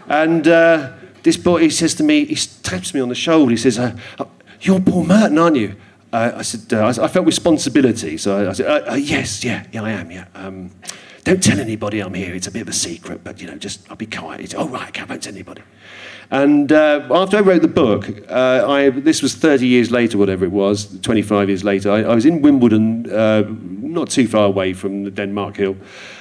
[0.06, 0.92] And uh,
[1.24, 3.98] this boy, he says to me, he taps me on the shoulder, he says, uh,
[4.20, 4.26] uh
[4.60, 5.74] you're Paul Merton, aren't you?
[6.12, 8.18] Uh, I said, uh, I felt responsibility.
[8.18, 10.26] So I, I said, uh, yes, yeah, yeah, I am, yeah.
[10.36, 10.70] Um,
[11.26, 12.36] don't tell anybody I'm here.
[12.36, 14.42] It's a bit of a secret, but you know, just I'll be quiet.
[14.42, 15.62] It's, oh right, I won't tell anybody.
[16.30, 20.44] And uh, after I wrote the book, uh, I, this was 30 years later, whatever
[20.44, 21.90] it was, 25 years later.
[21.90, 25.76] I, I was in Wimbledon, uh, not too far away from the Denmark Hill.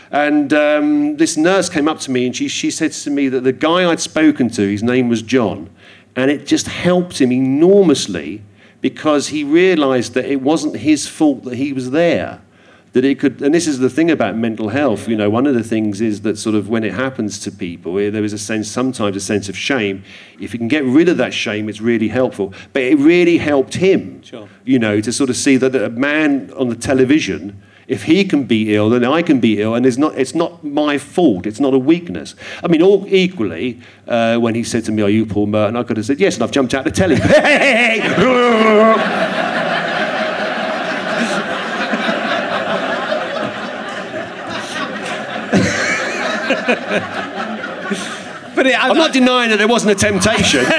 [0.09, 3.43] And um, this nurse came up to me and she, she said to me that
[3.43, 5.69] the guy I'd spoken to, his name was John,
[6.15, 8.41] and it just helped him enormously
[8.81, 12.41] because he realized that it wasn't his fault that he was there
[12.95, 13.41] that it could.
[13.41, 15.09] And this is the thing about mental health.
[15.09, 17.99] You know, one of the things is that sort of when it happens to people,
[17.99, 20.01] eh, there is a sense, sometimes a sense of shame.
[20.39, 22.53] If you can get rid of that shame, it's really helpful.
[22.71, 24.23] But it really helped him.
[24.23, 24.47] Sure.
[24.63, 28.45] You know, to sort of see that a man on the television if he can
[28.45, 31.45] be ill, then I can be ill, and it's not, it's not my fault.
[31.45, 32.33] It's not a weakness.
[32.63, 35.75] I mean, all equally, uh, when he said to me, Are you Paul Merton?
[35.75, 37.17] I could have said, Yes, and I've jumped out the telly.
[48.55, 50.63] But it, I'm not denying that there wasn't a temptation.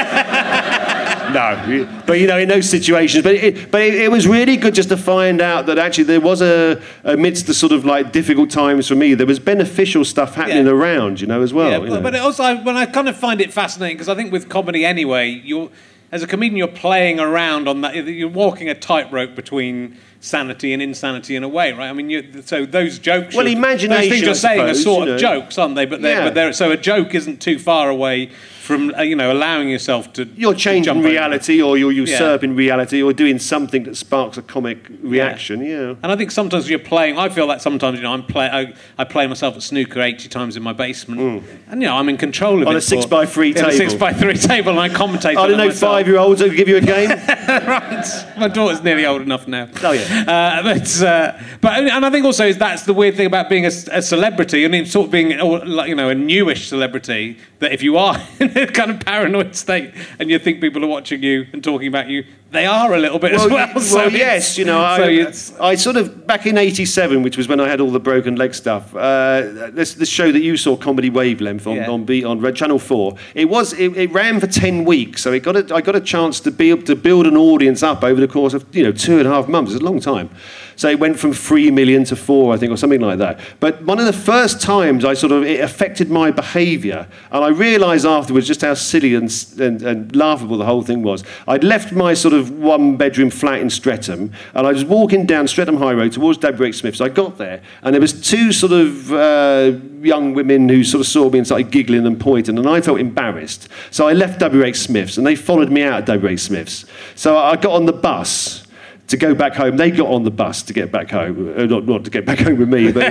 [1.33, 4.75] no, but you know, in those situations, but it, but it, it, was really good
[4.75, 8.51] just to find out that actually there was a amidst the sort of like difficult
[8.51, 10.73] times for me, there was beneficial stuff happening Yeah.
[10.73, 11.71] around, you know, as well.
[11.71, 12.01] Yeah, you but, know.
[12.01, 15.29] but also, when I kind of find it fascinating, because I think with comedy anyway,
[15.29, 15.71] you're
[16.13, 17.95] as a comedian, you're playing around on that.
[17.95, 21.89] You're walking a tightrope between sanity and insanity in a way, right?
[21.89, 23.35] I mean, you, so those jokes.
[23.35, 25.41] Well, imagination, Those things you're saying are sort you of know.
[25.41, 25.87] jokes, aren't they?
[25.87, 26.25] But they're, Yeah.
[26.25, 28.31] but they're so a joke isn't too far away
[28.67, 30.25] from uh, you know allowing yourself to.
[30.37, 31.09] you're changing jump over.
[31.09, 35.65] reality, or you're usurping reality, or doing something that sparks a comic reaction.
[35.65, 35.95] Yeah.
[36.03, 37.17] And I think sometimes you're playing.
[37.17, 38.47] I feel that sometimes you know I'm play.
[38.47, 42.09] I, I play myself at snooker eighty times in my basement, and you know I'm
[42.09, 42.69] in control of it.
[42.69, 43.73] On it a six for- by three in a table.
[43.73, 45.37] six by three table, and I commentate.
[45.37, 47.11] I don't know, five year olds that give you a game.
[47.11, 49.69] Right my daughter's nearly old enough now.
[49.83, 50.25] Oh, yeah.
[50.27, 53.65] Uh, but uh, but and I think also is that's the weird thing about being
[53.65, 54.65] a, a celebrity.
[54.65, 57.39] I mean, sort of being you know a newish celebrity.
[57.59, 58.15] That if you are
[58.73, 62.25] kind of paranoid state and you think people are watching you and talking about you,
[62.57, 63.69] they are a little bit as well.
[63.75, 67.49] y- So yes, you know, I, it's, I sort of back in '87, which was
[67.49, 68.95] when I had all the broken leg stuff.
[68.95, 71.91] Uh, this, this show that you saw, Comedy Wavelength, on Yeah.
[71.91, 73.17] on, B, on Red Channel Four.
[73.35, 76.01] It was it, it ran for ten weeks, so it got a, I got a
[76.01, 78.93] chance to be able to build an audience up over the course of you know
[78.93, 79.73] two and a half months.
[79.73, 80.31] It's a long time.
[80.79, 83.41] So it went from three million to four, I think, or something like that.
[83.61, 87.49] But one of the first times I sort of it affected my behaviour, and I
[87.49, 91.25] realised afterwards just how silly and, and, and laughable the whole thing was.
[91.49, 95.49] I'd left my sort of one bedroom flat in Streatham, and I was walking down
[95.49, 97.01] Streatham High Road towards WH Smith's.
[97.01, 101.07] I got there, and there was two sort of uh, young women who sort of
[101.07, 103.69] saw me and started giggling and pointing, and I felt embarrassed.
[103.91, 106.85] So I left WH Smith's, and they followed me out at WH Smith's.
[107.15, 108.66] So I got on the bus
[109.09, 109.77] to go back home.
[109.77, 112.39] They got on the bus to get back home, uh, not, not to get back
[112.47, 113.07] home with me, but.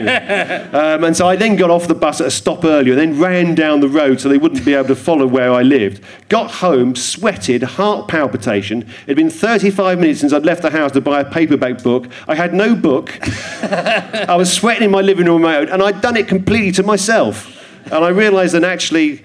[0.73, 3.55] um, and so I then got off the bus at a stop earlier, then ran
[3.55, 6.03] down the road so they wouldn't be able to follow where I lived.
[6.29, 8.81] Got home, sweated, heart palpitation.
[8.81, 12.07] It had been 35 minutes since I'd left the house to buy a paperback book.
[12.27, 13.17] I had no book.
[13.63, 16.71] I was sweating in my living room on my own, and I'd done it completely
[16.73, 17.51] to myself.
[17.85, 19.23] And I realised that actually,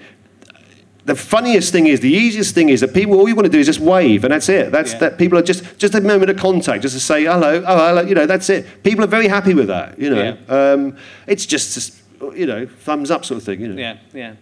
[1.05, 3.59] the funniest thing is, the easiest thing is that people, all you want to do
[3.59, 4.71] is just wave, and that's it.
[4.71, 4.99] That's Yeah.
[4.99, 5.17] that.
[5.17, 8.01] People are just just a moment of contact, just to say hello, oh hello.
[8.01, 8.83] You know, that's it.
[8.83, 9.99] People are very happy with that.
[9.99, 10.95] You know, um,
[11.27, 12.01] it's just,
[12.35, 13.61] you know, thumbs up sort of thing.
[13.61, 13.81] You know.
[13.81, 14.33] yeah, yeah.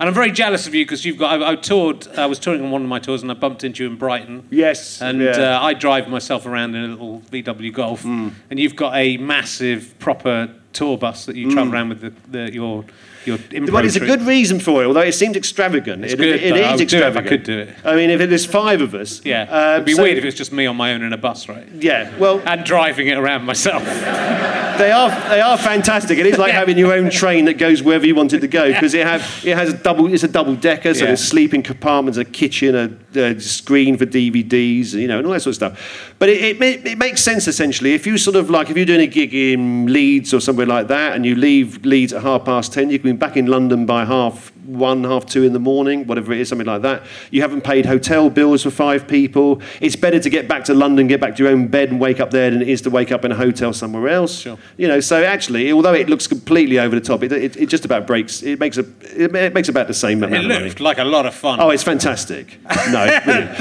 [0.00, 1.40] And I'm very jealous of you because you've got.
[1.40, 2.08] I, I toured.
[2.18, 4.48] I was touring on one of my tours, and I bumped into you in Brighton.
[4.50, 5.00] Yes.
[5.00, 5.30] And yeah.
[5.56, 9.94] Uh, I drive myself around in a little VW Golf, and you've got a massive,
[10.00, 12.84] proper tour bus that you travel around with the, the, your
[13.26, 13.38] your.
[13.72, 16.04] Well, it's a good reason for it, although it seemed extravagant.
[16.04, 17.28] it, good, it but I is it I extravagant.
[17.28, 17.68] could do it.
[17.84, 20.24] I mean, if it is five of us, Yeah, um, it'd be so- weird if
[20.24, 21.66] it's just me on my own in a bus, right?
[21.78, 23.82] Yeah, well, And driving it around myself.
[24.74, 26.18] They are they are fantastic.
[26.18, 26.58] It is like Yeah.
[26.58, 29.20] having your own train that goes wherever you want it to go because it have
[29.44, 31.06] it has a double it's a double decker, so Yeah.
[31.06, 35.42] there's sleeping compartments, a kitchen, a, a screen for DVDs, you know, and all that
[35.42, 36.14] sort of stuff.
[36.18, 39.00] But it, it, it makes sense essentially if you sort of like if you're doing
[39.02, 42.72] a gig in Leeds or somewhere like that, and you leave Leeds at half past
[42.72, 46.06] ten, you can be back in London by half one, half two in the morning,
[46.06, 47.02] whatever it is, something like that.
[47.30, 49.60] You haven't paid hotel bills for five people.
[49.80, 52.20] It's better to get back to London, get back to your own bed, and wake
[52.20, 54.38] up there than it is to wake up in a hotel somewhere else.
[54.40, 54.58] Sure.
[54.76, 57.84] You know, so actually, although it looks completely over the top, it, it, it just
[57.84, 58.42] about breaks.
[58.42, 60.64] It makes a it, it makes about the same amount It of money.
[60.66, 61.60] looked like a lot of fun.
[61.60, 62.58] Oh, it's fantastic.
[62.90, 63.04] No,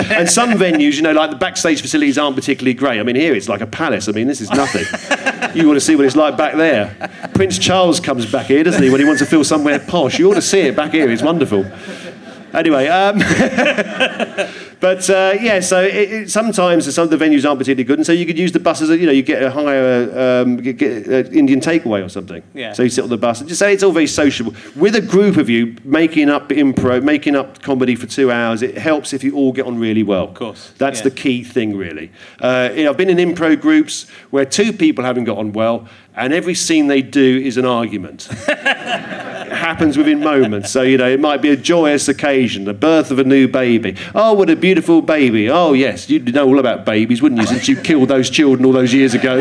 [0.09, 2.99] and some venues, you know, like the backstage facilities aren't particularly great.
[2.99, 4.07] I mean, here it's like a palace.
[4.07, 4.85] I mean, this is nothing.
[5.55, 6.95] you want to see what it's like back there.
[7.33, 10.19] Prince Charles comes back here, doesn't he, when he wants to feel somewhere posh?
[10.19, 11.11] You ought to see it back here.
[11.11, 11.65] It's wonderful.
[12.53, 13.17] Anyway, um,
[14.79, 18.05] but uh, yeah, so it, it, sometimes some of the venues aren't particularly good, and
[18.05, 20.57] so you could use the bus as a, you know, you get a higher um,
[20.57, 22.43] get, get uh, Indian takeaway or something.
[22.53, 22.73] Yeah.
[22.73, 24.53] So you sit on the bus and just say it's all very sociable.
[24.75, 28.77] With a group of you making up improv, making up comedy for two hours, it
[28.77, 30.25] helps if you all get on really well.
[30.25, 31.05] Of course, That's yeah.
[31.05, 32.11] the key thing, really.
[32.39, 35.87] Uh, you know, I've been in improv groups where two people haven't got on well,
[36.15, 38.29] and every scene they do is an argument.
[39.63, 40.69] happens within moments.
[40.71, 43.95] So, you know, it might be a joyous occasion, the birth of a new baby.
[44.13, 45.49] Oh, what a beautiful baby.
[45.49, 48.73] Oh, yes, you'd know all about babies, wouldn't you, since you killed those children all
[48.73, 49.39] those years ago?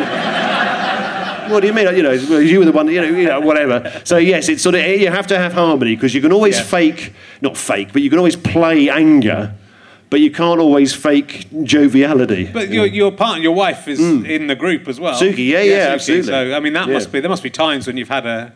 [1.51, 1.95] what do you mean?
[1.97, 4.01] You know, you were the one, you know, you know, whatever.
[4.05, 6.65] So yes, it's sort of you have to have harmony because you can always Yeah.
[6.65, 9.53] fake, not fake, but you can always play anger,
[10.09, 12.45] but you can't always fake joviality.
[12.51, 15.15] But your, your partner, your wife, is in the group as well.
[15.21, 15.33] Mm.
[15.33, 15.93] Suki, yeah, yeah, Suki.
[15.95, 16.27] absolutely.
[16.29, 16.95] So I mean, that Yeah.
[16.95, 18.53] must be there must be times when you've had a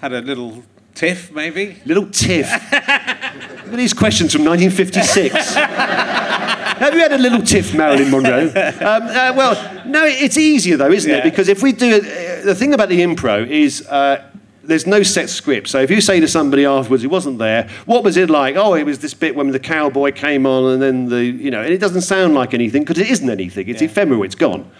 [0.00, 0.62] had a little
[0.98, 1.76] tiff, maybe.
[1.86, 2.46] Little tiff.
[2.72, 5.54] Look at these questions from 1956.
[5.54, 8.46] Have you had a little tiff, Marilyn Monroe?
[8.48, 11.18] Um, uh, well, no, it's easier though, isn't Yeah.
[11.18, 11.24] it?
[11.24, 13.86] Because if we do it, uh, the thing about the impro is.
[13.86, 14.24] Uh,
[14.64, 15.66] there's no set script.
[15.68, 18.56] So if you say to somebody afterwards who wasn't there, what was it like?
[18.56, 21.62] Oh, it was this bit when the cowboy came on and then the, you know,
[21.62, 23.66] and it doesn't sound like anything because it isn't anything.
[23.70, 23.88] It's Yeah.
[23.88, 24.70] ephemeral, it's gone.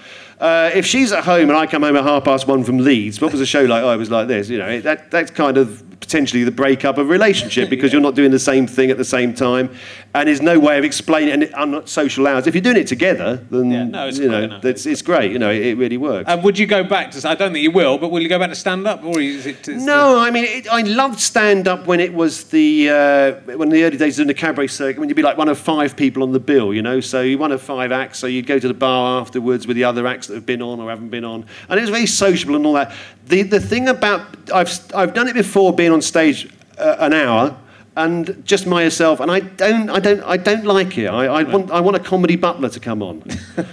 [0.41, 3.20] Uh, if she's at home and I come home at half past one from Leeds,
[3.20, 3.82] what was a show like?
[3.82, 4.49] Oh, it was like this.
[4.49, 8.01] You know, it, that, that's kind of potentially the breakup of a relationship because you're
[8.01, 9.74] not doing the same thing at the same time,
[10.14, 11.34] and there's no way of explaining.
[11.34, 12.47] And it, I'm not social hours.
[12.47, 15.32] If you're doing it together, then Yeah, no, it's you great know, it's, it's great.
[15.32, 16.28] You know, it, it really works.
[16.28, 17.28] And would you go back to?
[17.28, 19.45] I don't think you will, but will you go back to stand up, or is
[19.45, 19.66] it?
[19.66, 23.82] No, I mean, it, I loved stand up when it was the uh, when the
[23.82, 26.30] early days of the cabaret circuit, when you'd be like one of five people on
[26.30, 27.01] the bill, you know.
[27.01, 29.84] So you one of five acts, so you'd go to the bar afterwards with the
[29.84, 32.57] other acts that have been on or haven't been on, and it was very sociable
[32.57, 32.93] and all that.
[33.26, 34.20] The the thing about
[34.55, 36.49] I've I've done it before, being on stage
[36.79, 37.57] uh, an hour.
[37.97, 41.09] And just myself, and I don't, I don't, I don't like it.
[41.09, 43.24] I, I want, I want a comedy butler to come on.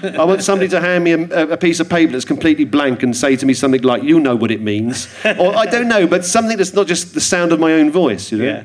[0.01, 3.15] I want somebody to hand me a, a piece of paper that's completely blank and
[3.15, 6.25] say to me something like, "You know what it means," or I don't know, but
[6.25, 8.31] something that's not just the sound of my own voice.
[8.31, 8.45] You know.
[8.45, 8.63] Yeah.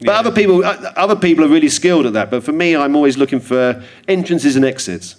[0.00, 2.28] But other people, uh, other people are really skilled at that.
[2.28, 5.14] But for me, I'm always looking for entrances and exits.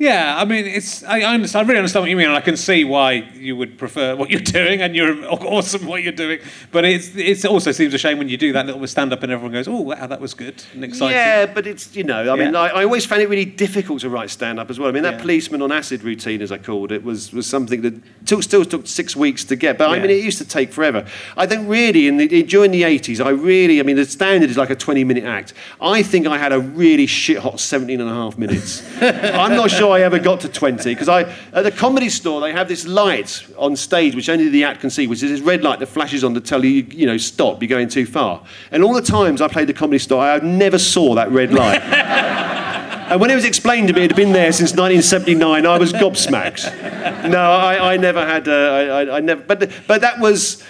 [0.00, 1.04] Yeah, I mean, it's.
[1.04, 1.66] I, I understand.
[1.66, 4.30] I really understand what you mean, and I can see why you would prefer what
[4.30, 6.38] you're doing, and you're awesome what you're doing.
[6.72, 7.14] But it's.
[7.14, 9.68] It also seems a shame when you do that little stand up, and everyone goes,
[9.68, 12.68] "Oh, wow, that was good and exciting." Yeah, but it's you know, I mean, I,
[12.68, 14.88] I always found it really difficult to write stand up as well.
[14.88, 15.20] I mean, that Yeah.
[15.20, 17.92] policeman on acid routine, as I called it, was was something that
[18.26, 19.76] took, still took six weeks to get.
[19.76, 21.04] But I mean, it used to take forever.
[21.36, 24.56] I think really, in the, during the eighties, I really, I mean, the standard is
[24.56, 25.52] like a twenty minute act.
[25.78, 28.82] I think I had a really shit hot 17 and a half minutes.
[29.02, 31.22] I'm not sure I ever got to twenty because I
[31.52, 34.90] at the comedy store they have this light on stage which only the act can
[34.90, 37.62] see, which is this red light that flashes on to tell you, you know, stop,
[37.62, 38.42] you're going too far.
[38.70, 41.80] And all the times I played the comedy store, I never saw that red light.
[43.10, 45.92] And when it was explained to me it had been there since 1979, I was
[45.92, 47.28] gobsmacked.
[47.28, 50.62] No, I, I never had, uh, I, I, I never, but, but that was,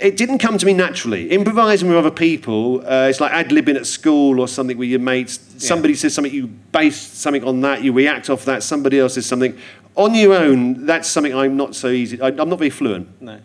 [0.00, 1.30] it didn't come to me naturally.
[1.30, 5.38] Improvising with other people, uh, it's like ad-libbing at school or something with your mates.
[5.58, 9.26] Somebody says something, you base something on that, you react off that, somebody else says
[9.26, 9.56] something.
[9.96, 13.20] On your own, that's something I'm not so easy, I, I'm not very fluent.
[13.20, 13.40] No.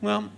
[0.00, 0.30] Well,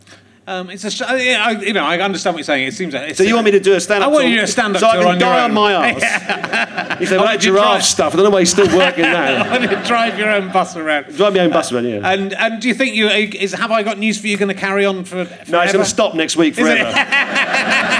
[0.49, 0.90] um, it's a.
[0.90, 2.66] sh- I, you know, I understand what you're saying.
[2.66, 3.14] It seems like.
[3.14, 4.74] So you want me to do a stand-up I want you to do a stand
[4.74, 7.01] up so I can on die on my arse.
[7.01, 9.46] You say, well, that giraffe try- stuff, I don't know why he's still working that.
[9.46, 11.14] I want to drive your own bus around.
[11.14, 12.01] Drive my own bus around, yeah.
[12.11, 14.36] And and do you think you is have I got news for you?
[14.38, 15.16] Going to carry on for?
[15.16, 16.84] No, it's going to stop next week forever.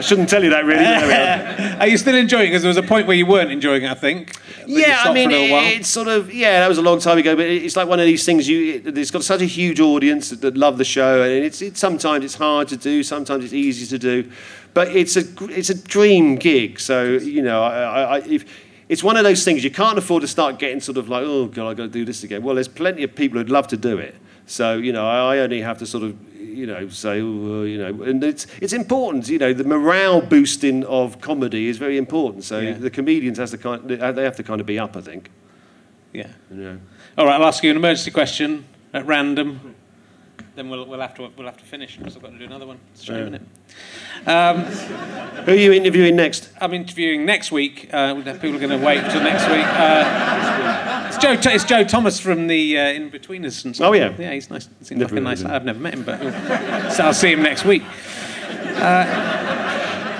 [0.00, 0.82] I shouldn't tell you that, really.
[0.82, 1.80] Are.
[1.80, 2.46] Are you still enjoying?
[2.46, 2.48] it?
[2.48, 3.90] Because there was a point where you weren't enjoying it.
[3.90, 4.34] I think.
[4.66, 5.66] Yeah, I mean, for a little while.
[5.66, 6.60] it's sort of yeah.
[6.60, 8.48] That was a long time ago, but it's like one of these things.
[8.48, 11.78] You, it's got such a huge audience that, that love the show, and it's, it's
[11.78, 14.30] sometimes it's hard to do, sometimes it's easy to do,
[14.72, 16.80] but it's a it's a dream gig.
[16.80, 18.46] So you know, I, I, I, if
[18.88, 21.44] it's one of those things you can't afford to start getting sort of like, oh
[21.44, 22.42] god, I got to do this again.
[22.42, 24.14] Well, there's plenty of people who'd love to do it.
[24.50, 27.78] So you know, I, I only have to sort of you know say, uh, you
[27.78, 29.28] know, and it's it's important.
[29.28, 32.42] You know, the morale boosting of comedy is very important.
[32.44, 32.72] So Yeah.
[32.72, 35.30] the comedians has to kind they have to kind of be up, I think.
[36.12, 36.26] yeah.
[36.50, 36.78] You know.
[37.16, 37.40] All right.
[37.40, 39.76] I'll ask you an emergency question at random.
[40.54, 42.66] Then we'll, we'll have to we'll have to finish because I've got to do another
[42.66, 42.78] one.
[42.92, 43.38] It's a shame,
[44.26, 44.50] Yeah.
[44.50, 44.64] Um,
[45.44, 46.50] Who are you interviewing next?
[46.60, 47.88] I'm interviewing next week.
[47.92, 49.64] Uh, people are going to wait till next week.
[49.66, 51.52] Uh, it's Joe.
[51.52, 53.64] It's Joe Thomas from the uh, Inbetweeners.
[53.64, 53.88] And stuff.
[53.88, 54.14] Oh, yeah.
[54.18, 54.32] yeah.
[54.32, 54.68] He's nice.
[54.82, 55.44] Seems Never like a nice.
[55.44, 57.82] I've never met him, but uh, so I'll see him next week.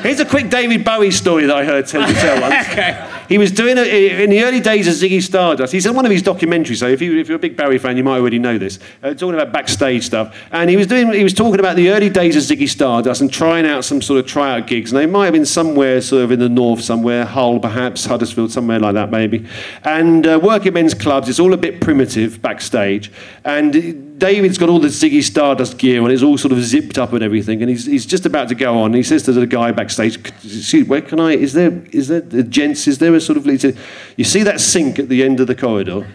[0.02, 2.68] Here's a quick David Bowie story that I heard tell tell once.
[2.70, 3.06] Okay.
[3.30, 5.72] He was doing it in the early days of Ziggy Stardust.
[5.72, 7.96] He's in one of his documentaries, so if, you, if you're a big Bowie fan,
[7.96, 8.80] you might already know this.
[9.04, 12.10] Uh, talking about backstage stuff, and he was doing, he was talking about the early
[12.10, 14.90] days of Ziggy Stardust and trying out some sort of tryout gigs.
[14.90, 18.50] And they might have been somewhere, sort of in the north, somewhere Hull, perhaps Huddersfield,
[18.50, 19.46] somewhere like that, maybe.
[19.84, 21.28] And uh, working men's clubs.
[21.28, 23.12] It's all a bit primitive backstage,
[23.44, 27.14] and David's got all the Ziggy Stardust gear and it's all sort of zipped up
[27.14, 27.62] and everything.
[27.62, 28.92] And he's, he's just about to go on.
[28.92, 31.32] He says to the guy backstage, "Excuse, where can I?
[31.32, 32.86] Is there is there the gents?
[32.86, 33.78] Is there a sort of said,
[34.16, 36.06] you see that sink at the end of the corridor?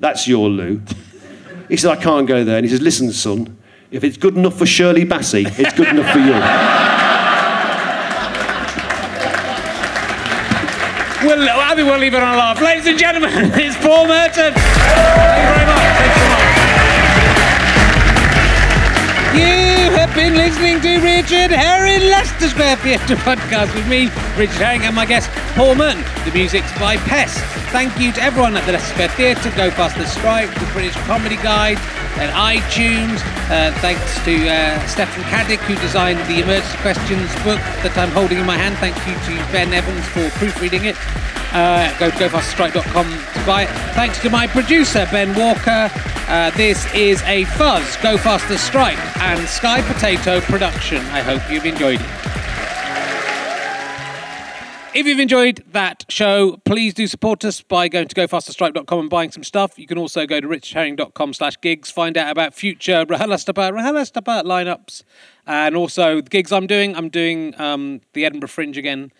[0.00, 0.82] That's your loo.
[1.68, 2.56] He said, I can't go there.
[2.58, 3.56] And he says, listen, son,
[3.90, 6.34] if it's good enough for Shirley Bassey, it's good enough for you.
[11.24, 12.60] we'll, I think we'll leave it on a laugh.
[12.60, 14.52] Ladies and gentlemen, it's Paul Merton.
[14.52, 16.33] Thank you very much.
[20.34, 25.06] Been listening to Richard Herring Leicester Square Theatre podcast with me, Richard Herring, and my
[25.06, 26.02] guest, Paul Merton.
[26.24, 27.38] The music's by Pest.
[27.70, 31.36] Thank you to everyone at the Leicester Square Theatre, Go Faster Stripe, the British Comedy
[31.36, 31.78] Guide,
[32.18, 33.20] and iTunes.
[33.50, 35.22] Uh, thanks to uh, Stefan
[35.60, 38.76] who designed the Emergency Questions book that I'm holding in my hand.
[38.78, 40.96] Thank you to Ben Evans for proofreading it.
[41.52, 43.68] Uh, go to gofasterstripe.com to buy it.
[43.94, 45.90] Thanks to my producer, Ben Walker.
[46.26, 50.98] Uh, this is a Fuzz, Go Faster Stripe, and Sky Potato production.
[51.06, 52.43] I hope you've enjoyed it.
[54.94, 59.32] If you've enjoyed that show, please do support us by going to gofasterstripe.com and buying
[59.32, 59.76] some stuff.
[59.76, 65.02] You can also go to richherring.com slash gigs, find out about future RHLSTP, RHLSTP lineups,
[65.48, 66.94] and also the gigs I'm doing.
[66.94, 69.10] I'm doing um, the Edinburgh Fringe again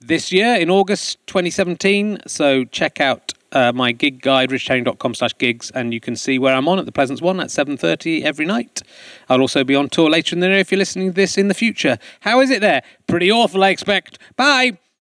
[0.00, 2.22] this year in August 2017.
[2.26, 6.56] So check out uh, my gig guide, richherring.com slash gigs, and you can see where
[6.56, 8.82] I'm on at the Pleasance One at 7.30 every night.
[9.28, 11.46] I'll also be on tour later in the year if you're listening to this in
[11.46, 11.98] the future.
[12.18, 12.82] How is it there?
[13.06, 14.18] Pretty awful, I expect.
[14.34, 14.76] Bye!